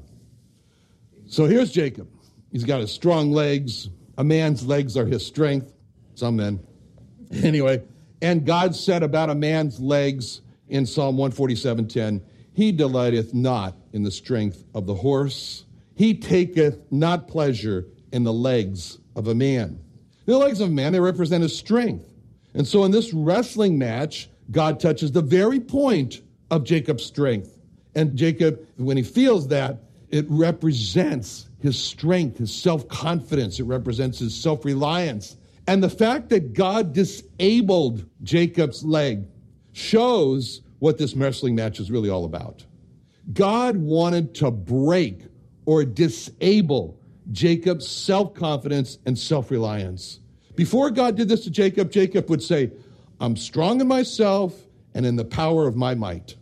So 1.27 1.45
here's 1.45 1.73
Jacob. 1.73 2.09
He's 2.53 2.65
got 2.65 2.81
his 2.81 2.93
strong 2.93 3.33
legs, 3.33 3.91
a 4.17 4.25
man's 4.25 4.67
legs 4.67 4.97
are 4.97 5.07
his 5.07 5.27
strength. 5.27 5.73
Some 6.15 6.37
men. 6.37 6.61
Anyway, 7.43 7.83
and 8.23 8.47
God 8.47 8.77
said 8.77 9.03
about 9.03 9.31
a 9.31 9.35
man's 9.35 9.81
legs 9.81 10.43
in 10.69 10.87
Psalm 10.87 11.17
147:10, 11.17 12.23
He 12.53 12.71
delighteth 12.71 13.35
not 13.35 13.77
in 13.93 14.05
the 14.05 14.13
strength 14.13 14.65
of 14.75 14.87
the 14.87 14.95
horse. 14.95 15.65
He 15.97 16.15
taketh 16.15 16.79
not 16.93 17.27
pleasure 17.27 17.87
in 18.13 18.23
the 18.23 18.33
legs 18.33 18.99
of 19.17 19.27
a 19.27 19.35
man. 19.35 19.81
The 20.25 20.39
legs 20.39 20.61
of 20.61 20.69
a 20.69 20.73
man, 20.73 20.93
they 20.93 21.01
represent 21.01 21.43
his 21.43 21.57
strength. 21.57 22.09
And 22.55 22.67
so 22.67 22.85
in 22.85 22.93
this 22.93 23.13
wrestling 23.13 23.77
match, 23.77 24.31
God 24.51 24.79
touches 24.79 25.11
the 25.13 25.23
very 25.23 25.59
point 25.59 26.23
of 26.51 26.65
Jacob's 26.65 27.05
strength. 27.05 27.59
And 27.95 28.17
Jacob, 28.17 28.67
when 28.77 28.97
he 28.97 29.03
feels 29.03 29.49
that, 29.49 29.79
it 30.11 30.27
represents 30.29 31.49
his 31.61 31.79
strength, 31.79 32.39
his 32.39 32.55
self 32.55 32.87
confidence. 32.89 33.59
It 33.59 33.65
represents 33.65 34.19
his 34.19 34.35
self 34.35 34.65
reliance. 34.65 35.37
And 35.67 35.83
the 35.83 35.91
fact 35.91 36.29
that 36.29 36.53
God 36.53 36.93
disabled 36.93 38.05
Jacob's 38.23 38.85
leg 38.85 39.27
shows 39.73 40.61
what 40.79 40.99
this 40.99 41.15
wrestling 41.15 41.55
match 41.55 41.81
is 41.81 41.91
really 41.91 42.09
all 42.09 42.25
about. 42.25 42.65
God 43.33 43.77
wanted 43.77 44.35
to 44.37 44.51
break 44.51 45.23
or 45.65 45.85
disable 45.85 46.99
Jacob's 47.33 47.89
self 47.89 48.35
confidence 48.35 48.99
and 49.07 49.19
self 49.19 49.51
reliance. 49.51 50.21
Before 50.55 50.91
God 50.91 51.17
did 51.17 51.29
this 51.29 51.45
to 51.45 51.51
Jacob, 51.51 51.91
Jacob 51.91 52.31
would 52.31 52.43
say, 52.43 52.71
I'm 53.21 53.37
strong 53.37 53.81
in 53.81 53.89
myself 53.89 54.66
and 54.97 55.05
in 55.05 55.15
the 55.15 55.25
power 55.25 55.67
of 55.67 55.77
my 55.77 55.95
might. 55.95 56.37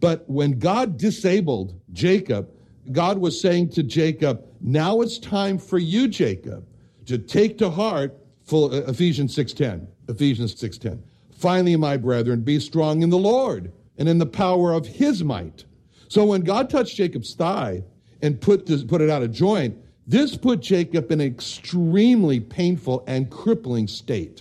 But 0.00 0.24
when 0.26 0.58
God 0.58 0.96
disabled 0.96 1.78
Jacob, 1.92 2.48
God 2.92 3.18
was 3.18 3.38
saying 3.38 3.68
to 3.72 3.82
Jacob, 3.82 4.42
now 4.62 5.02
it's 5.02 5.18
time 5.18 5.58
for 5.58 5.78
you, 5.78 6.08
Jacob, 6.08 6.66
to 7.04 7.18
take 7.18 7.58
to 7.58 7.68
heart 7.68 8.18
full, 8.42 8.74
uh, 8.74 8.78
Ephesians 8.88 9.36
6.10. 9.36 9.86
Ephesians 10.08 10.54
6.10. 10.54 10.98
Finally, 11.36 11.76
my 11.76 11.98
brethren, 11.98 12.40
be 12.40 12.58
strong 12.58 13.02
in 13.02 13.10
the 13.10 13.18
Lord 13.18 13.70
and 13.98 14.08
in 14.08 14.16
the 14.16 14.24
power 14.24 14.72
of 14.72 14.86
his 14.86 15.22
might. 15.22 15.66
So 16.08 16.24
when 16.24 16.40
God 16.40 16.70
touched 16.70 16.96
Jacob's 16.96 17.34
thigh 17.34 17.84
and 18.22 18.40
put, 18.40 18.64
this, 18.64 18.82
put 18.82 19.02
it 19.02 19.10
out 19.10 19.22
of 19.22 19.30
joint, 19.30 19.76
this 20.06 20.38
put 20.38 20.60
Jacob 20.60 21.12
in 21.12 21.20
an 21.20 21.26
extremely 21.26 22.40
painful 22.40 23.04
and 23.06 23.30
crippling 23.30 23.88
state. 23.88 24.40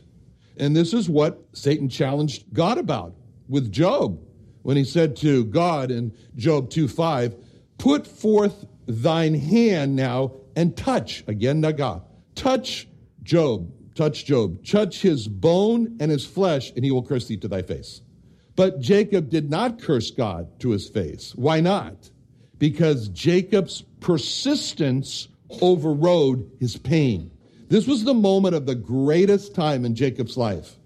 And 0.56 0.74
this 0.74 0.94
is 0.94 1.10
what 1.10 1.44
Satan 1.52 1.90
challenged 1.90 2.46
God 2.54 2.78
about 2.78 3.16
with 3.50 3.72
Job 3.72 4.20
when 4.62 4.78
he 4.78 4.84
said 4.86 5.16
to 5.18 5.44
God 5.46 5.92
in 5.92 6.14
Job 6.36 6.70
2:5, 6.70 7.36
Put 7.78 8.06
forth 8.06 8.66
thine 8.88 9.34
hand 9.34 9.96
now 9.96 10.34
and 10.56 10.76
touch, 10.76 11.24
again, 11.28 11.62
naga, 11.62 12.04
touch 12.36 12.88
Job, 13.24 13.72
touch 13.96 14.26
Job, 14.26 14.66
touch 14.66 15.02
his 15.02 15.28
bone 15.28 15.98
and 16.00 16.12
his 16.12 16.26
flesh, 16.26 16.72
and 16.76 16.84
he 16.84 16.92
will 16.92 17.04
curse 17.04 17.28
thee 17.28 17.38
to 17.38 17.48
thy 17.48 17.62
face. 17.62 18.02
But 18.56 18.80
Jacob 18.80 19.30
did 19.30 19.50
not 19.50 19.82
curse 19.82 20.12
God 20.12 20.60
to 20.60 20.72
his 20.72 20.90
face. 20.90 21.34
Why 21.36 21.62
not? 21.62 22.10
Because 22.58 23.08
Jacob's 23.10 23.84
persistence 24.02 25.30
overrode 25.62 26.52
his 26.60 26.76
pain. 26.76 27.32
This 27.70 27.88
was 27.88 28.04
the 28.04 28.14
moment 28.14 28.56
of 28.56 28.66
the 28.66 28.76
greatest 28.76 29.54
time 29.54 29.86
in 29.86 29.96
Jacob's 29.96 30.36
life. 30.36 30.79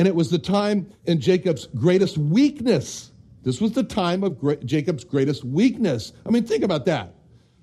And 0.00 0.08
it 0.08 0.14
was 0.14 0.30
the 0.30 0.38
time 0.38 0.90
in 1.04 1.20
Jacob's 1.20 1.66
greatest 1.66 2.16
weakness. 2.16 3.10
This 3.42 3.60
was 3.60 3.72
the 3.72 3.82
time 3.82 4.24
of 4.24 4.64
Jacob's 4.64 5.04
greatest 5.04 5.44
weakness. 5.44 6.14
I 6.24 6.30
mean, 6.30 6.46
think 6.46 6.64
about 6.64 6.86
that. 6.86 7.12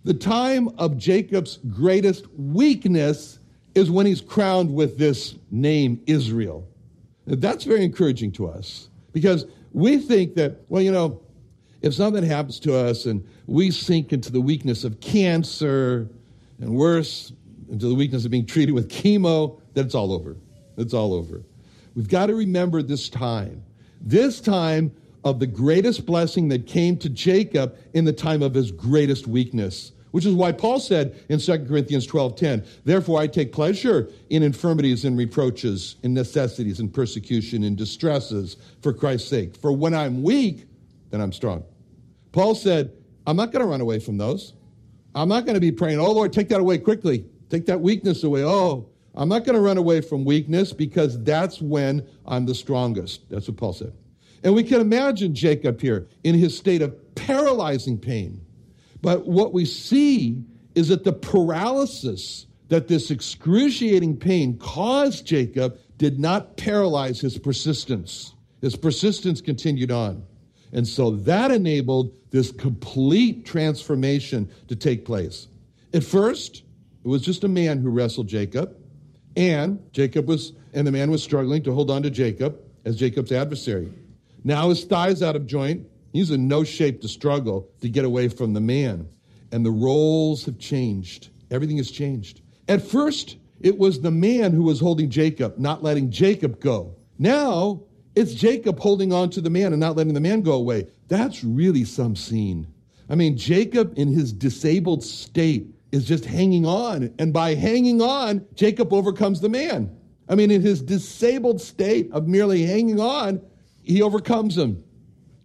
The 0.04 0.14
time 0.14 0.70
of 0.78 1.00
Jacob's 1.00 1.58
greatest 1.72 2.28
weakness 2.38 3.40
is 3.74 3.90
when 3.90 4.06
he's 4.06 4.22
crowned 4.22 4.72
with 4.72 5.00
this 5.00 5.34
name, 5.50 6.00
Israel. 6.06 6.68
That's 7.26 7.64
very 7.64 7.84
encouraging 7.84 8.34
to 8.34 8.48
us 8.48 8.90
because 9.14 9.48
we 9.74 9.98
think 9.98 10.36
that, 10.36 10.62
well, 10.70 10.84
you 10.84 10.92
know, 10.92 11.20
if 11.82 11.96
something 11.96 12.24
happens 12.24 12.60
to 12.60 12.76
us 12.76 13.08
and 13.08 13.28
we 13.48 13.72
sink 13.72 14.14
into 14.14 14.32
the 14.32 14.42
weakness 14.42 14.84
of 14.84 15.00
cancer 15.00 16.08
and 16.60 16.70
worse, 16.76 17.34
into 17.72 17.88
the 17.88 17.96
weakness 17.96 18.26
of 18.26 18.30
being 18.30 18.46
treated 18.46 18.74
with 18.74 18.90
chemo, 18.90 19.60
that 19.74 19.88
it's 19.88 19.96
all 19.96 20.14
over. 20.14 20.38
It's 20.78 20.94
all 20.94 21.16
over. 21.16 21.42
We've 21.98 22.08
got 22.08 22.28
to 22.28 22.36
remember 22.36 22.84
this 22.84 23.10
time. 23.10 23.64
This 24.00 24.40
time 24.40 24.92
of 25.24 25.40
the 25.40 25.48
greatest 25.48 26.06
blessing 26.06 26.50
that 26.50 26.68
came 26.68 26.96
to 26.98 27.10
Jacob 27.10 27.76
in 27.92 28.06
the 28.06 28.14
time 28.14 28.44
of 28.44 28.54
his 28.54 28.72
greatest 28.72 29.26
weakness. 29.26 29.94
Which 30.12 30.24
is 30.24 30.36
why 30.36 30.52
Paul 30.52 30.80
said 30.80 31.16
in 31.28 31.40
2 31.40 31.68
Corinthians 31.68 32.06
12:10, 32.06 32.64
"Therefore 32.86 33.20
I 33.20 33.26
take 33.26 33.52
pleasure 33.52 34.10
in 34.30 34.44
infirmities 34.44 35.06
and 35.06 35.18
reproaches, 35.18 35.96
in 36.04 36.14
necessities 36.14 36.80
and 36.80 36.94
persecution 36.94 37.64
and 37.64 37.76
distresses 37.76 38.58
for 38.82 38.94
Christ's 38.94 39.30
sake. 39.30 39.56
For 39.56 39.72
when 39.72 39.96
I'm 39.96 40.22
weak, 40.22 40.68
then 41.10 41.20
I'm 41.20 41.34
strong." 41.34 41.64
Paul 42.32 42.54
said, 42.54 42.92
"I'm 43.26 43.36
not 43.36 43.52
going 43.52 43.66
to 43.66 43.70
run 43.70 43.82
away 43.82 43.98
from 43.98 44.20
those. 44.20 44.54
I'm 45.16 45.30
not 45.30 45.46
going 45.46 45.56
to 45.56 45.62
be 45.62 45.72
praying, 45.72 46.00
"Oh 46.00 46.12
Lord, 46.12 46.32
take 46.32 46.50
that 46.50 46.60
away 46.60 46.78
quickly. 46.78 47.26
Take 47.50 47.66
that 47.66 47.82
weakness 47.82 48.24
away." 48.24 48.44
Oh, 48.44 48.86
I'm 49.18 49.30
not 49.30 49.46
going 49.46 49.56
to 49.56 49.62
run 49.62 49.78
away 49.78 50.02
from 50.02 50.24
weakness 50.24 50.72
because 50.72 51.22
that's 51.24 51.60
when 51.60 52.08
I'm 52.28 52.46
the 52.46 52.54
strongest. 52.54 53.28
That's 53.30 53.48
what 53.48 53.58
Paul 53.58 53.74
said. 53.74 53.94
And 54.44 54.54
we 54.54 54.64
can 54.64 54.80
imagine 54.80 55.34
Jacob 55.34 55.82
here 55.82 56.08
in 56.24 56.36
his 56.36 56.56
state 56.56 56.84
of 56.84 57.16
paralyzing 57.16 57.98
pain. 57.98 58.40
But 59.02 59.28
what 59.28 59.54
we 59.54 59.66
see 59.66 60.44
is 60.76 60.90
that 60.90 61.04
the 61.04 61.14
paralysis 61.14 62.46
that 62.70 62.88
this 62.88 63.10
excruciating 63.10 64.18
pain 64.18 64.58
caused 64.60 65.26
Jacob 65.26 65.80
did 65.98 66.20
not 66.20 66.56
paralyze 66.58 67.20
his 67.20 67.40
persistence. 67.40 68.36
His 68.62 68.76
persistence 68.76 69.42
continued 69.42 69.92
on. 69.92 70.24
And 70.74 70.88
so 70.88 71.12
that 71.12 71.50
enabled 71.50 72.14
this 72.30 72.52
complete 72.52 73.46
transformation 73.46 74.52
to 74.68 74.76
take 74.76 75.06
place. 75.06 75.48
At 75.94 76.04
first, 76.04 76.64
it 77.04 77.08
was 77.08 77.22
just 77.22 77.44
a 77.44 77.48
man 77.48 77.80
who 77.80 77.90
wrestled 77.90 78.28
Jacob, 78.28 78.77
and 79.38 79.80
Jacob 79.94 80.28
was, 80.28 80.54
and 80.74 80.86
the 80.86 80.92
man 80.92 81.12
was 81.12 81.24
struggling 81.24 81.62
to 81.64 81.72
hold 81.72 81.92
on 81.92 82.02
to 82.02 82.10
Jacob 82.10 82.60
as 82.84 82.98
Jacob's 82.98 83.32
adversary. 83.32 83.94
Now 84.44 84.70
his 84.70 84.84
thigh's 84.84 85.22
out 85.22 85.36
of 85.36 85.46
joint. 85.46 85.88
He's 86.12 86.32
in 86.32 86.48
no 86.48 86.64
shape 86.64 87.02
to 87.02 87.08
struggle 87.08 87.70
to 87.82 87.88
get 87.88 88.04
away 88.04 88.30
from 88.30 88.54
the 88.54 88.62
man. 88.62 89.08
And 89.52 89.66
the 89.66 89.72
roles 89.72 90.44
have 90.46 90.58
changed. 90.58 91.30
Everything 91.52 91.78
has 91.78 91.92
changed. 91.92 92.42
At 92.68 92.82
first, 92.82 93.38
it 93.62 93.78
was 93.78 94.02
the 94.02 94.12
man 94.12 94.54
who 94.54 94.64
was 94.64 94.80
holding 94.80 95.10
Jacob, 95.10 95.58
not 95.58 95.84
letting 95.84 96.10
Jacob 96.10 96.60
go. 96.60 96.96
Now, 97.20 97.84
it's 98.16 98.34
Jacob 98.34 98.80
holding 98.80 99.14
on 99.14 99.30
to 99.32 99.42
the 99.42 99.50
man 99.50 99.74
and 99.74 99.80
not 99.80 99.96
letting 99.96 100.16
the 100.16 100.20
man 100.20 100.42
go 100.42 100.54
away. 100.54 100.88
That's 101.08 101.44
really 101.44 101.86
some 101.86 102.16
scene. 102.16 102.68
I 103.10 103.16
mean, 103.16 103.38
Jacob 103.38 103.94
in 103.98 104.08
his 104.08 104.34
disabled 104.34 105.04
state 105.04 105.68
is 105.92 106.06
just 106.06 106.26
hanging 106.26 106.66
on. 106.66 107.14
And 107.20 107.32
by 107.34 107.56
hanging 107.56 108.02
on, 108.02 108.46
Jacob 108.56 108.94
overcomes 108.94 109.42
the 109.42 109.50
man. 109.50 109.96
I 110.30 110.36
mean, 110.36 110.52
in 110.52 110.62
his 110.62 110.82
disabled 110.82 111.62
state 111.62 112.12
of 112.12 112.28
merely 112.28 112.64
hanging 112.64 113.00
on, 113.00 113.42
he 113.84 114.02
overcomes 114.02 114.58
him. 114.58 114.84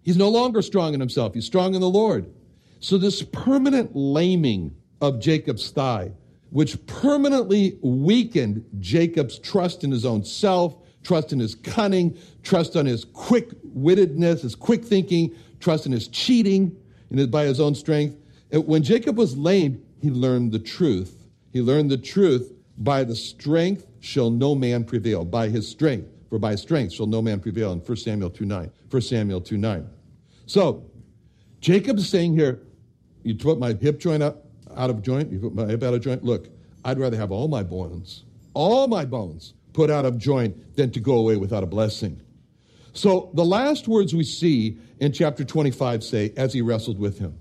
He's 0.03 0.17
no 0.17 0.29
longer 0.29 0.63
strong 0.63 0.95
in 0.95 1.01
himself, 1.01 1.35
he's 1.35 1.47
strong 1.47 1.75
in 1.75 1.81
the 1.81 1.89
Lord. 1.89 2.27
So, 2.81 2.99
this 2.99 3.23
permanent 3.23 3.95
laming 3.95 4.75
of 5.01 5.21
Jacob's 5.21 5.71
thigh, 5.71 6.11
which 6.51 6.85
permanently 6.87 7.79
weakened 7.81 8.65
Jacob's 8.81 9.39
trust 9.39 9.85
in 9.85 9.93
his 9.93 10.05
own 10.05 10.25
self, 10.25 10.77
trust 11.05 11.33
in 11.33 11.39
his 11.39 11.55
cunning, 11.55 12.19
trust 12.43 12.77
on 12.77 12.87
his 12.87 13.05
quick 13.05 13.51
wittedness, 13.77 14.43
his 14.43 14.57
quick 14.57 14.85
thinking, 14.85 15.33
trust 15.61 15.87
in 15.87 15.93
his 15.93 16.09
cheating 16.09 16.77
by 17.29 17.45
his 17.45 17.61
own 17.61 17.75
strength. 17.75 18.17
When 18.51 18.83
Jacob 18.83 19.17
was 19.17 19.37
lamed, 19.37 19.81
he 20.03 20.11
learned 20.11 20.51
the 20.51 20.59
truth. 20.59 21.29
He 21.53 21.63
learned 21.63 21.91
the 21.91 21.97
truth 21.97 22.53
by 22.77 23.05
the 23.05 23.15
strength 23.15 23.87
shall 24.01 24.31
no 24.31 24.57
man 24.57 24.83
prevail, 24.83 25.25
by 25.25 25.49
his 25.49 25.69
strength. 25.69 26.09
For 26.29 26.41
by 26.41 26.57
strength 26.57 26.93
shall 26.93 27.07
no 27.07 27.23
man 27.23 27.39
prevail 27.39 27.73
in 27.73 27.79
1 27.79 27.97
Samuel 27.97 28.31
2 28.31 28.45
9. 28.45 28.71
1 28.91 29.03
Samuel 29.03 29.41
2 29.41 29.57
9. 29.57 29.89
So, 30.47 30.85
Jacob 31.61 31.99
is 31.99 32.09
saying 32.09 32.35
here, 32.35 32.61
you 33.23 33.37
put 33.37 33.61
my 33.61 33.75
hip 33.75 34.01
joint 34.01 34.25
up, 34.25 34.47
out 34.77 34.91
of 34.91 35.03
joint, 35.03 35.31
you 35.31 35.39
put 35.39 35.55
my 35.55 35.67
hip 35.67 35.85
out 35.85 35.95
of 35.95 36.01
joint. 36.01 36.25
Look, 36.25 36.49
I'd 36.85 36.99
rather 36.99 37.17
have 37.17 37.31
all 37.31 37.47
my 37.47 37.63
bones, 37.63 38.25
all 38.55 38.89
my 38.89 39.05
bones 39.05 39.55
put 39.73 39.89
out 39.89 40.05
of 40.05 40.19
joint 40.19 40.75
than 40.75 40.91
to 40.91 41.01
go 41.01 41.17
away 41.17 41.37
without 41.37 41.63
a 41.63 41.67
blessing. 41.67 42.21
So 42.93 43.31
the 43.35 43.45
last 43.45 43.87
words 43.87 44.15
we 44.15 44.25
see 44.25 44.79
in 44.99 45.13
chapter 45.13 45.45
25 45.45 46.03
say, 46.03 46.33
as 46.37 46.53
he 46.53 46.61
wrestled 46.61 46.99
with 46.99 47.19
him. 47.19 47.39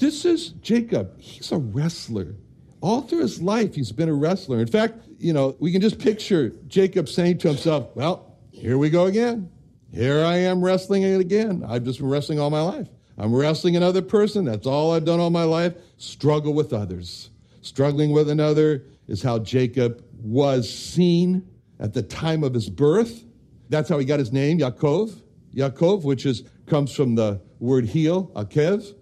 This 0.00 0.24
is 0.24 0.48
Jacob. 0.62 1.20
He's 1.20 1.52
a 1.52 1.58
wrestler. 1.58 2.34
All 2.80 3.02
through 3.02 3.20
his 3.20 3.42
life, 3.42 3.74
he's 3.74 3.92
been 3.92 4.08
a 4.08 4.14
wrestler. 4.14 4.58
In 4.58 4.66
fact, 4.66 4.94
you 5.18 5.34
know, 5.34 5.54
we 5.60 5.70
can 5.70 5.82
just 5.82 5.98
picture 5.98 6.54
Jacob 6.68 7.06
saying 7.06 7.36
to 7.38 7.48
himself, 7.48 7.94
Well, 7.94 8.34
here 8.50 8.78
we 8.78 8.88
go 8.88 9.04
again. 9.04 9.50
Here 9.92 10.24
I 10.24 10.36
am 10.36 10.64
wrestling 10.64 11.02
it 11.02 11.20
again. 11.20 11.62
I've 11.68 11.84
just 11.84 11.98
been 11.98 12.08
wrestling 12.08 12.40
all 12.40 12.48
my 12.48 12.62
life. 12.62 12.88
I'm 13.18 13.34
wrestling 13.34 13.76
another 13.76 14.00
person. 14.00 14.46
That's 14.46 14.66
all 14.66 14.92
I've 14.92 15.04
done 15.04 15.20
all 15.20 15.28
my 15.28 15.44
life. 15.44 15.74
Struggle 15.98 16.54
with 16.54 16.72
others. 16.72 17.28
Struggling 17.60 18.10
with 18.10 18.30
another 18.30 18.86
is 19.06 19.22
how 19.22 19.38
Jacob 19.38 20.02
was 20.22 20.72
seen 20.72 21.46
at 21.78 21.92
the 21.92 22.02
time 22.02 22.42
of 22.42 22.54
his 22.54 22.70
birth. 22.70 23.22
That's 23.68 23.90
how 23.90 23.98
he 23.98 24.06
got 24.06 24.18
his 24.18 24.32
name, 24.32 24.60
Yaakov. 24.60 25.20
Yaakov, 25.54 26.04
which 26.04 26.24
is 26.24 26.44
comes 26.64 26.94
from 26.94 27.16
the 27.16 27.42
word 27.58 27.84
heel, 27.84 28.30
akev, 28.34 28.94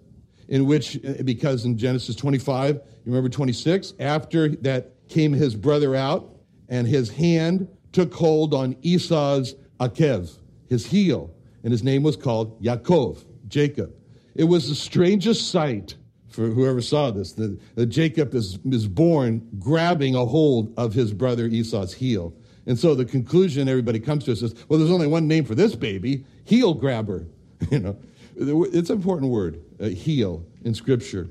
in 0.49 0.65
which, 0.65 0.97
uh, 1.05 1.23
because 1.23 1.63
in 1.63 1.77
Genesis 1.77 2.15
25, 2.15 2.75
you 2.75 2.81
remember 3.05 3.29
26, 3.29 3.93
after 3.99 4.49
that 4.49 5.07
came 5.07 5.31
his 5.31 5.55
brother 5.55 5.95
out, 5.95 6.35
and 6.67 6.87
his 6.87 7.09
hand 7.09 7.67
took 7.91 8.13
hold 8.13 8.53
on 8.53 8.75
Esau's 8.81 9.55
akev, 9.79 10.37
his 10.67 10.85
heel, 10.85 11.31
and 11.63 11.71
his 11.71 11.83
name 11.83 12.03
was 12.03 12.15
called 12.15 12.61
Yaakov, 12.61 13.23
Jacob. 13.47 13.93
It 14.35 14.43
was 14.43 14.69
the 14.69 14.75
strangest 14.75 15.49
sight 15.49 15.95
for 16.29 16.47
whoever 16.47 16.81
saw 16.81 17.11
this 17.11 17.33
that, 17.33 17.57
that 17.75 17.87
Jacob 17.87 18.33
is, 18.35 18.59
is 18.65 18.87
born 18.87 19.47
grabbing 19.59 20.15
a 20.15 20.25
hold 20.25 20.73
of 20.77 20.93
his 20.93 21.13
brother 21.13 21.45
Esau's 21.45 21.93
heel. 21.93 22.33
And 22.65 22.77
so 22.77 22.93
the 22.93 23.05
conclusion 23.05 23.67
everybody 23.67 23.99
comes 23.99 24.25
to 24.25 24.31
is, 24.31 24.53
well, 24.67 24.77
there's 24.79 24.91
only 24.91 25.07
one 25.07 25.27
name 25.27 25.43
for 25.43 25.55
this 25.55 25.75
baby, 25.75 26.23
heel 26.45 26.73
grabber. 26.73 27.27
you 27.71 27.79
know, 27.79 27.97
it's 28.39 28.89
an 28.89 28.95
important 28.95 29.31
word, 29.31 29.61
uh, 29.79 29.85
heel, 29.85 30.45
in 30.63 30.73
Scripture. 30.73 31.27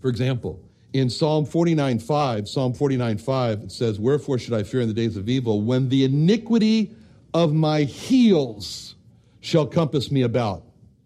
For 0.00 0.08
example, 0.08 0.62
in 0.92 1.10
Psalm 1.10 1.44
49 1.44 1.98
5, 1.98 2.48
Psalm 2.48 2.74
49 2.74 3.18
5, 3.18 3.62
it 3.62 3.72
says, 3.72 3.98
Wherefore 3.98 4.38
should 4.38 4.54
I 4.54 4.62
fear 4.62 4.80
in 4.80 4.88
the 4.88 4.94
days 4.94 5.16
of 5.16 5.28
evil 5.28 5.62
when 5.62 5.88
the 5.88 6.04
iniquity 6.04 6.94
of 7.34 7.52
my 7.52 7.82
heels 7.82 8.94
shall 9.40 9.66
compass 9.66 10.10
me 10.10 10.22
about? 10.22 10.64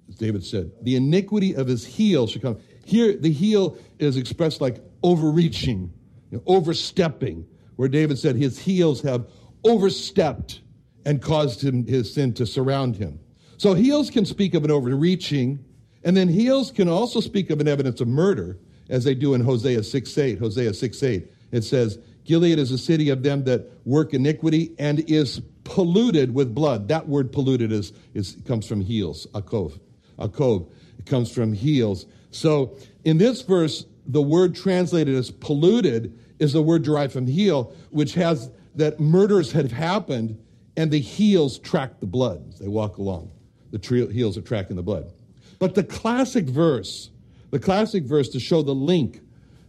As 0.09 0.17
David 0.17 0.45
said, 0.45 0.71
the 0.83 0.97
iniquity 0.97 1.55
of 1.55 1.67
his 1.67 1.85
heel 1.85 2.27
shall 2.27 2.43
come. 2.43 2.59
Here, 2.85 3.17
the 3.17 3.33
heel 3.33 3.77
is 3.99 4.17
expressed 4.17 4.61
like 4.61 4.85
overreaching, 5.03 5.93
you 6.31 6.39
know, 6.39 6.43
overstepping, 6.47 7.47
where 7.77 7.89
David 7.89 8.19
said 8.19 8.37
his 8.37 8.59
heels 8.59 9.03
have 9.03 9.27
overstepped 9.65 10.61
and 11.05 11.23
caused 11.23 11.63
him 11.63 11.87
his 11.87 12.13
sin 12.13 12.35
to 12.35 12.47
surround 12.47 12.97
him. 12.97 13.21
So 13.59 13.75
heels 13.75 14.11
can 14.11 14.25
speak 14.25 14.55
of 14.55 14.65
an 14.65 14.71
overreaching, 14.71 15.65
and 16.05 16.17
then 16.17 16.29
heels 16.29 16.71
can 16.71 16.89
also 16.89 17.21
speak 17.21 17.51
of 17.51 17.61
an 17.61 17.69
evidence 17.69 18.01
of 18.01 18.09
murder, 18.09 18.59
as 18.89 19.05
they 19.05 19.15
do 19.15 19.35
in 19.35 19.41
Hosea 19.41 19.83
6 19.83 20.19
8. 20.19 20.39
Hosea 20.39 20.75
6 20.75 21.03
8. 21.03 21.31
It 21.53 21.63
says, 21.63 21.99
Gilead 22.25 22.59
is 22.59 22.71
a 22.71 22.79
city 22.79 23.09
of 23.09 23.23
them 23.23 23.45
that 23.45 23.71
work 23.85 24.13
iniquity 24.13 24.73
and 24.79 25.09
is 25.11 25.41
polluted 25.65 26.35
with 26.35 26.55
blood. 26.55 26.89
That 26.89 27.09
word 27.09 27.33
polluted 27.33 27.73
is, 27.73 27.93
is 28.15 28.37
comes 28.47 28.67
from 28.67 28.81
heels, 28.81 29.27
akov. 29.33 29.79
Akov. 30.19 30.69
It 30.99 31.07
comes 31.07 31.33
from 31.33 31.53
heels. 31.53 32.07
So 32.31 32.77
in 33.05 33.19
this 33.19 33.43
verse, 33.43 33.87
the 34.07 34.23
word 34.23 34.55
translated 34.55 35.15
as 35.15 35.31
polluted 35.31 36.19
is 36.39 36.53
the 36.53 36.63
word 36.63 36.83
derived 36.83 37.13
from 37.13 37.27
heel, 37.27 37.73
which 37.91 38.15
has 38.15 38.51
that 38.75 39.01
murders 39.01 39.53
had 39.53 39.73
happened 39.73 40.39
and 40.77 40.91
the 40.91 41.01
heels 41.01 41.59
track 41.59 41.99
the 42.01 42.07
blood 42.07 42.45
as 42.49 42.59
they 42.59 42.69
walk 42.69 42.99
along. 42.99 43.31
The 43.71 43.79
tre- 43.79 44.13
heels 44.13 44.39
are 44.39 44.43
tracking 44.43 44.77
the 44.77 44.83
blood. 44.83 45.13
But 45.59 45.75
the 45.75 45.85
classic 45.85 46.45
verse, 46.45 47.11
the 47.51 47.59
classic 47.59 48.05
verse 48.05 48.29
to 48.31 48.41
show 48.41 48.63
the 48.63 48.75
link 48.75 49.21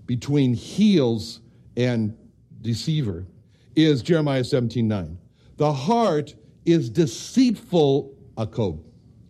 between 0.05 0.53
heels 0.53 1.41
and 1.75 2.17
deceiver 2.61 3.25
is 3.75 4.01
Jeremiah 4.01 4.43
17 4.43 4.87
9. 4.87 5.17
The 5.57 5.73
heart 5.73 6.35
is 6.65 6.89
deceitful, 6.89 8.13
Akob, 8.37 8.79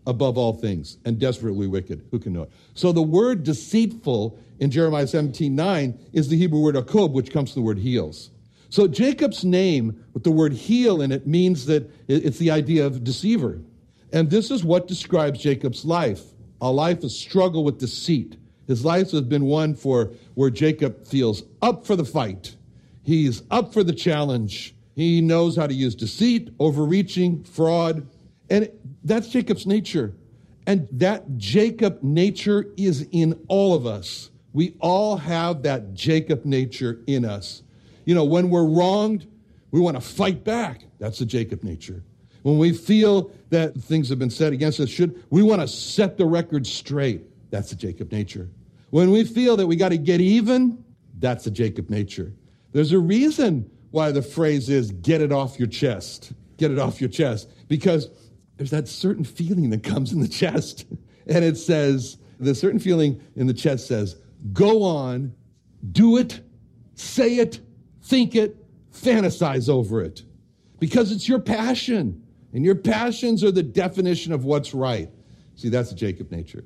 above 0.05 0.37
all 0.37 0.53
things, 0.53 0.97
and 1.05 1.19
desperately 1.19 1.67
wicked. 1.67 2.05
Who 2.11 2.19
can 2.19 2.33
know 2.33 2.43
it? 2.43 2.51
So 2.73 2.91
the 2.91 3.01
word 3.01 3.43
deceitful 3.43 4.37
in 4.59 4.71
Jeremiah 4.71 5.07
17 5.07 5.55
9 5.55 5.99
is 6.13 6.29
the 6.29 6.37
Hebrew 6.37 6.59
word 6.59 6.75
Akob, 6.75 7.11
which 7.11 7.31
comes 7.31 7.53
from 7.53 7.61
the 7.61 7.65
word 7.65 7.79
heels. 7.79 8.31
So 8.69 8.87
Jacob's 8.87 9.45
name 9.45 10.03
with 10.13 10.23
the 10.23 10.31
word 10.31 10.51
heel 10.51 11.01
in 11.01 11.11
it 11.11 11.25
means 11.25 11.65
that 11.67 11.89
it's 12.07 12.37
the 12.37 12.51
idea 12.51 12.85
of 12.85 13.03
deceiver. 13.03 13.61
And 14.13 14.29
this 14.29 14.51
is 14.51 14.63
what 14.63 14.87
describes 14.87 15.39
Jacob's 15.39 15.85
life 15.85 16.21
a 16.59 16.71
life 16.71 17.03
of 17.03 17.11
struggle 17.11 17.63
with 17.63 17.77
deceit. 17.77 18.35
His 18.65 18.83
life 18.83 19.11
has 19.11 19.21
been 19.21 19.45
one 19.45 19.75
for 19.75 20.11
where 20.33 20.49
Jacob 20.49 21.05
feels 21.07 21.43
up 21.61 21.85
for 21.85 21.95
the 21.95 22.03
fight. 22.03 22.55
He's 23.03 23.43
up 23.51 23.73
for 23.73 23.83
the 23.83 23.93
challenge. 23.93 24.75
He 24.95 25.21
knows 25.21 25.55
how 25.55 25.67
to 25.67 25.73
use 25.73 25.95
deceit, 25.95 26.49
overreaching, 26.59 27.43
fraud. 27.43 28.07
And 28.49 28.69
that's 29.03 29.29
Jacob's 29.29 29.67
nature. 29.67 30.15
And 30.65 30.87
that 30.91 31.37
Jacob 31.37 32.01
nature 32.01 32.65
is 32.75 33.07
in 33.11 33.39
all 33.47 33.73
of 33.73 33.85
us. 33.85 34.31
We 34.51 34.75
all 34.79 35.15
have 35.17 35.61
that 35.63 35.93
Jacob 35.93 36.43
nature 36.43 36.99
in 37.07 37.23
us. 37.23 37.61
You 38.05 38.15
know, 38.15 38.25
when 38.25 38.49
we're 38.49 38.65
wronged, 38.65 39.27
we 39.71 39.79
want 39.79 39.95
to 39.95 40.01
fight 40.01 40.43
back. 40.43 40.81
That's 40.99 41.19
the 41.19 41.25
Jacob 41.25 41.63
nature. 41.63 42.03
When 42.47 42.59
we 42.59 42.71
feel 42.71 43.29
that 43.49 43.75
things 43.75 44.07
have 44.07 44.19
been 44.19 44.29
said 44.29 44.53
against 44.53 44.79
us, 44.79 44.87
should 44.87 45.21
we 45.31 45.43
want 45.43 45.59
to 45.59 45.67
set 45.67 46.15
the 46.15 46.25
record 46.25 46.65
straight? 46.65 47.25
That's 47.51 47.71
the 47.71 47.75
Jacob 47.75 48.09
nature. 48.09 48.49
When 48.89 49.11
we 49.11 49.25
feel 49.25 49.57
that 49.57 49.67
we 49.67 49.75
got 49.75 49.89
to 49.89 49.97
get 49.97 50.21
even, 50.21 50.81
that's 51.19 51.43
the 51.43 51.51
Jacob 51.51 51.89
nature. 51.89 52.31
There's 52.71 52.93
a 52.93 52.99
reason 52.99 53.69
why 53.91 54.13
the 54.13 54.21
phrase 54.21 54.69
is 54.69 54.91
get 54.91 55.19
it 55.19 55.33
off 55.33 55.59
your 55.59 55.67
chest. 55.67 56.31
Get 56.55 56.71
it 56.71 56.79
off 56.79 57.01
your 57.01 57.09
chest. 57.09 57.51
Because 57.67 58.09
there's 58.55 58.71
that 58.71 58.87
certain 58.87 59.25
feeling 59.25 59.69
that 59.71 59.83
comes 59.83 60.13
in 60.13 60.21
the 60.21 60.27
chest. 60.29 60.85
And 61.29 61.43
it 61.43 61.57
says, 61.57 62.17
the 62.39 62.55
certain 62.55 62.79
feeling 62.79 63.21
in 63.35 63.47
the 63.47 63.53
chest 63.53 63.85
says, 63.87 64.15
go 64.53 64.83
on, 64.83 65.33
do 65.91 66.15
it, 66.15 66.39
say 66.95 67.39
it, 67.39 67.59
think 68.03 68.33
it, 68.33 68.55
fantasize 68.93 69.67
over 69.67 70.01
it. 70.01 70.23
Because 70.79 71.11
it's 71.11 71.27
your 71.27 71.39
passion. 71.39 72.23
And 72.57 72.65
your 72.65 72.73
passions 72.73 73.43
are 73.43 73.51
the 73.51 73.61
definition 73.61 74.33
of 74.33 74.43
what's 74.43 74.73
right. 74.73 75.11
See, 75.53 75.69
that's 75.69 75.89
the 75.89 75.95
Jacob 75.95 76.31
nature. 76.31 76.65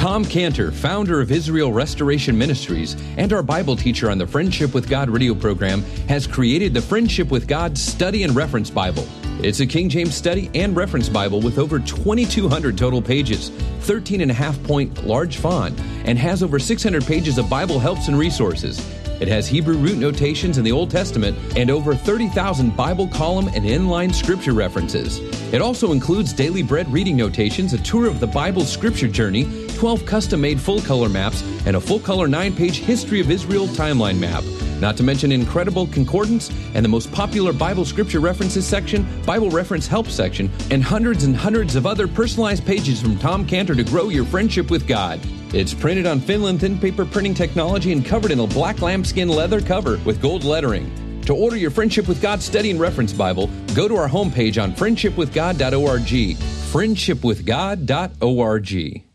Tom 0.00 0.24
Cantor, 0.24 0.72
founder 0.72 1.20
of 1.20 1.30
Israel 1.30 1.74
Restoration 1.74 2.38
Ministries 2.38 2.96
and 3.18 3.34
our 3.34 3.42
Bible 3.42 3.76
teacher 3.76 4.10
on 4.10 4.16
the 4.16 4.26
Friendship 4.26 4.72
with 4.72 4.88
God 4.88 5.10
radio 5.10 5.34
program, 5.34 5.82
has 6.08 6.26
created 6.26 6.72
the 6.72 6.80
Friendship 6.80 7.30
with 7.30 7.46
God 7.46 7.76
Study 7.76 8.22
and 8.22 8.34
Reference 8.34 8.70
Bible. 8.70 9.06
It's 9.42 9.60
a 9.60 9.66
King 9.66 9.90
James 9.90 10.14
study 10.14 10.50
and 10.54 10.74
reference 10.74 11.10
Bible 11.10 11.42
with 11.42 11.58
over 11.58 11.78
2,200 11.78 12.78
total 12.78 13.02
pages, 13.02 13.50
13 13.80 14.22
and 14.22 14.30
a 14.30 14.34
half 14.34 14.60
point 14.62 15.06
large 15.06 15.36
font, 15.36 15.78
and 16.06 16.18
has 16.18 16.42
over 16.42 16.58
600 16.58 17.04
pages 17.04 17.36
of 17.36 17.50
Bible 17.50 17.78
helps 17.78 18.08
and 18.08 18.18
resources. 18.18 18.78
It 19.20 19.28
has 19.28 19.46
Hebrew 19.46 19.76
root 19.76 19.98
notations 19.98 20.56
in 20.56 20.64
the 20.64 20.72
Old 20.72 20.90
Testament 20.90 21.36
and 21.58 21.70
over 21.70 21.94
30,000 21.94 22.74
Bible 22.74 23.06
column 23.08 23.48
and 23.48 23.66
inline 23.66 24.14
scripture 24.14 24.54
references. 24.54 25.18
It 25.52 25.60
also 25.60 25.92
includes 25.92 26.32
daily 26.32 26.62
bread 26.62 26.90
reading 26.90 27.18
notations, 27.18 27.74
a 27.74 27.78
tour 27.82 28.06
of 28.06 28.18
the 28.18 28.26
Bible 28.26 28.64
scripture 28.64 29.08
journey, 29.08 29.68
12 29.80 30.04
custom 30.04 30.42
made 30.42 30.60
full 30.60 30.82
color 30.82 31.08
maps, 31.08 31.42
and 31.64 31.74
a 31.74 31.80
full 31.80 31.98
color 31.98 32.28
9 32.28 32.54
page 32.54 32.80
History 32.80 33.18
of 33.18 33.30
Israel 33.30 33.66
timeline 33.66 34.18
map. 34.18 34.44
Not 34.78 34.94
to 34.98 35.02
mention 35.02 35.32
incredible 35.32 35.86
concordance 35.86 36.50
and 36.74 36.84
the 36.84 36.90
most 36.90 37.10
popular 37.10 37.54
Bible 37.54 37.86
scripture 37.86 38.20
references 38.20 38.66
section, 38.66 39.06
Bible 39.24 39.48
reference 39.48 39.86
help 39.86 40.08
section, 40.08 40.50
and 40.70 40.84
hundreds 40.84 41.24
and 41.24 41.34
hundreds 41.34 41.76
of 41.76 41.86
other 41.86 42.06
personalized 42.06 42.66
pages 42.66 43.00
from 43.00 43.16
Tom 43.16 43.46
Cantor 43.46 43.74
to 43.74 43.82
grow 43.82 44.10
your 44.10 44.26
friendship 44.26 44.70
with 44.70 44.86
God. 44.86 45.18
It's 45.54 45.72
printed 45.72 46.04
on 46.04 46.20
Finland 46.20 46.60
thin 46.60 46.78
paper 46.78 47.06
printing 47.06 47.32
technology 47.32 47.92
and 47.92 48.04
covered 48.04 48.32
in 48.32 48.40
a 48.40 48.46
black 48.46 48.82
lambskin 48.82 49.30
leather 49.30 49.62
cover 49.62 49.98
with 50.04 50.20
gold 50.20 50.44
lettering. 50.44 50.92
To 51.22 51.34
order 51.34 51.56
your 51.56 51.70
Friendship 51.70 52.06
with 52.06 52.20
God 52.20 52.42
Study 52.42 52.70
and 52.70 52.78
Reference 52.78 53.14
Bible, 53.14 53.48
go 53.74 53.88
to 53.88 53.96
our 53.96 54.10
homepage 54.10 54.62
on 54.62 54.74
friendshipwithgod.org. 54.74 56.36
Friendshipwithgod.org. 56.36 59.09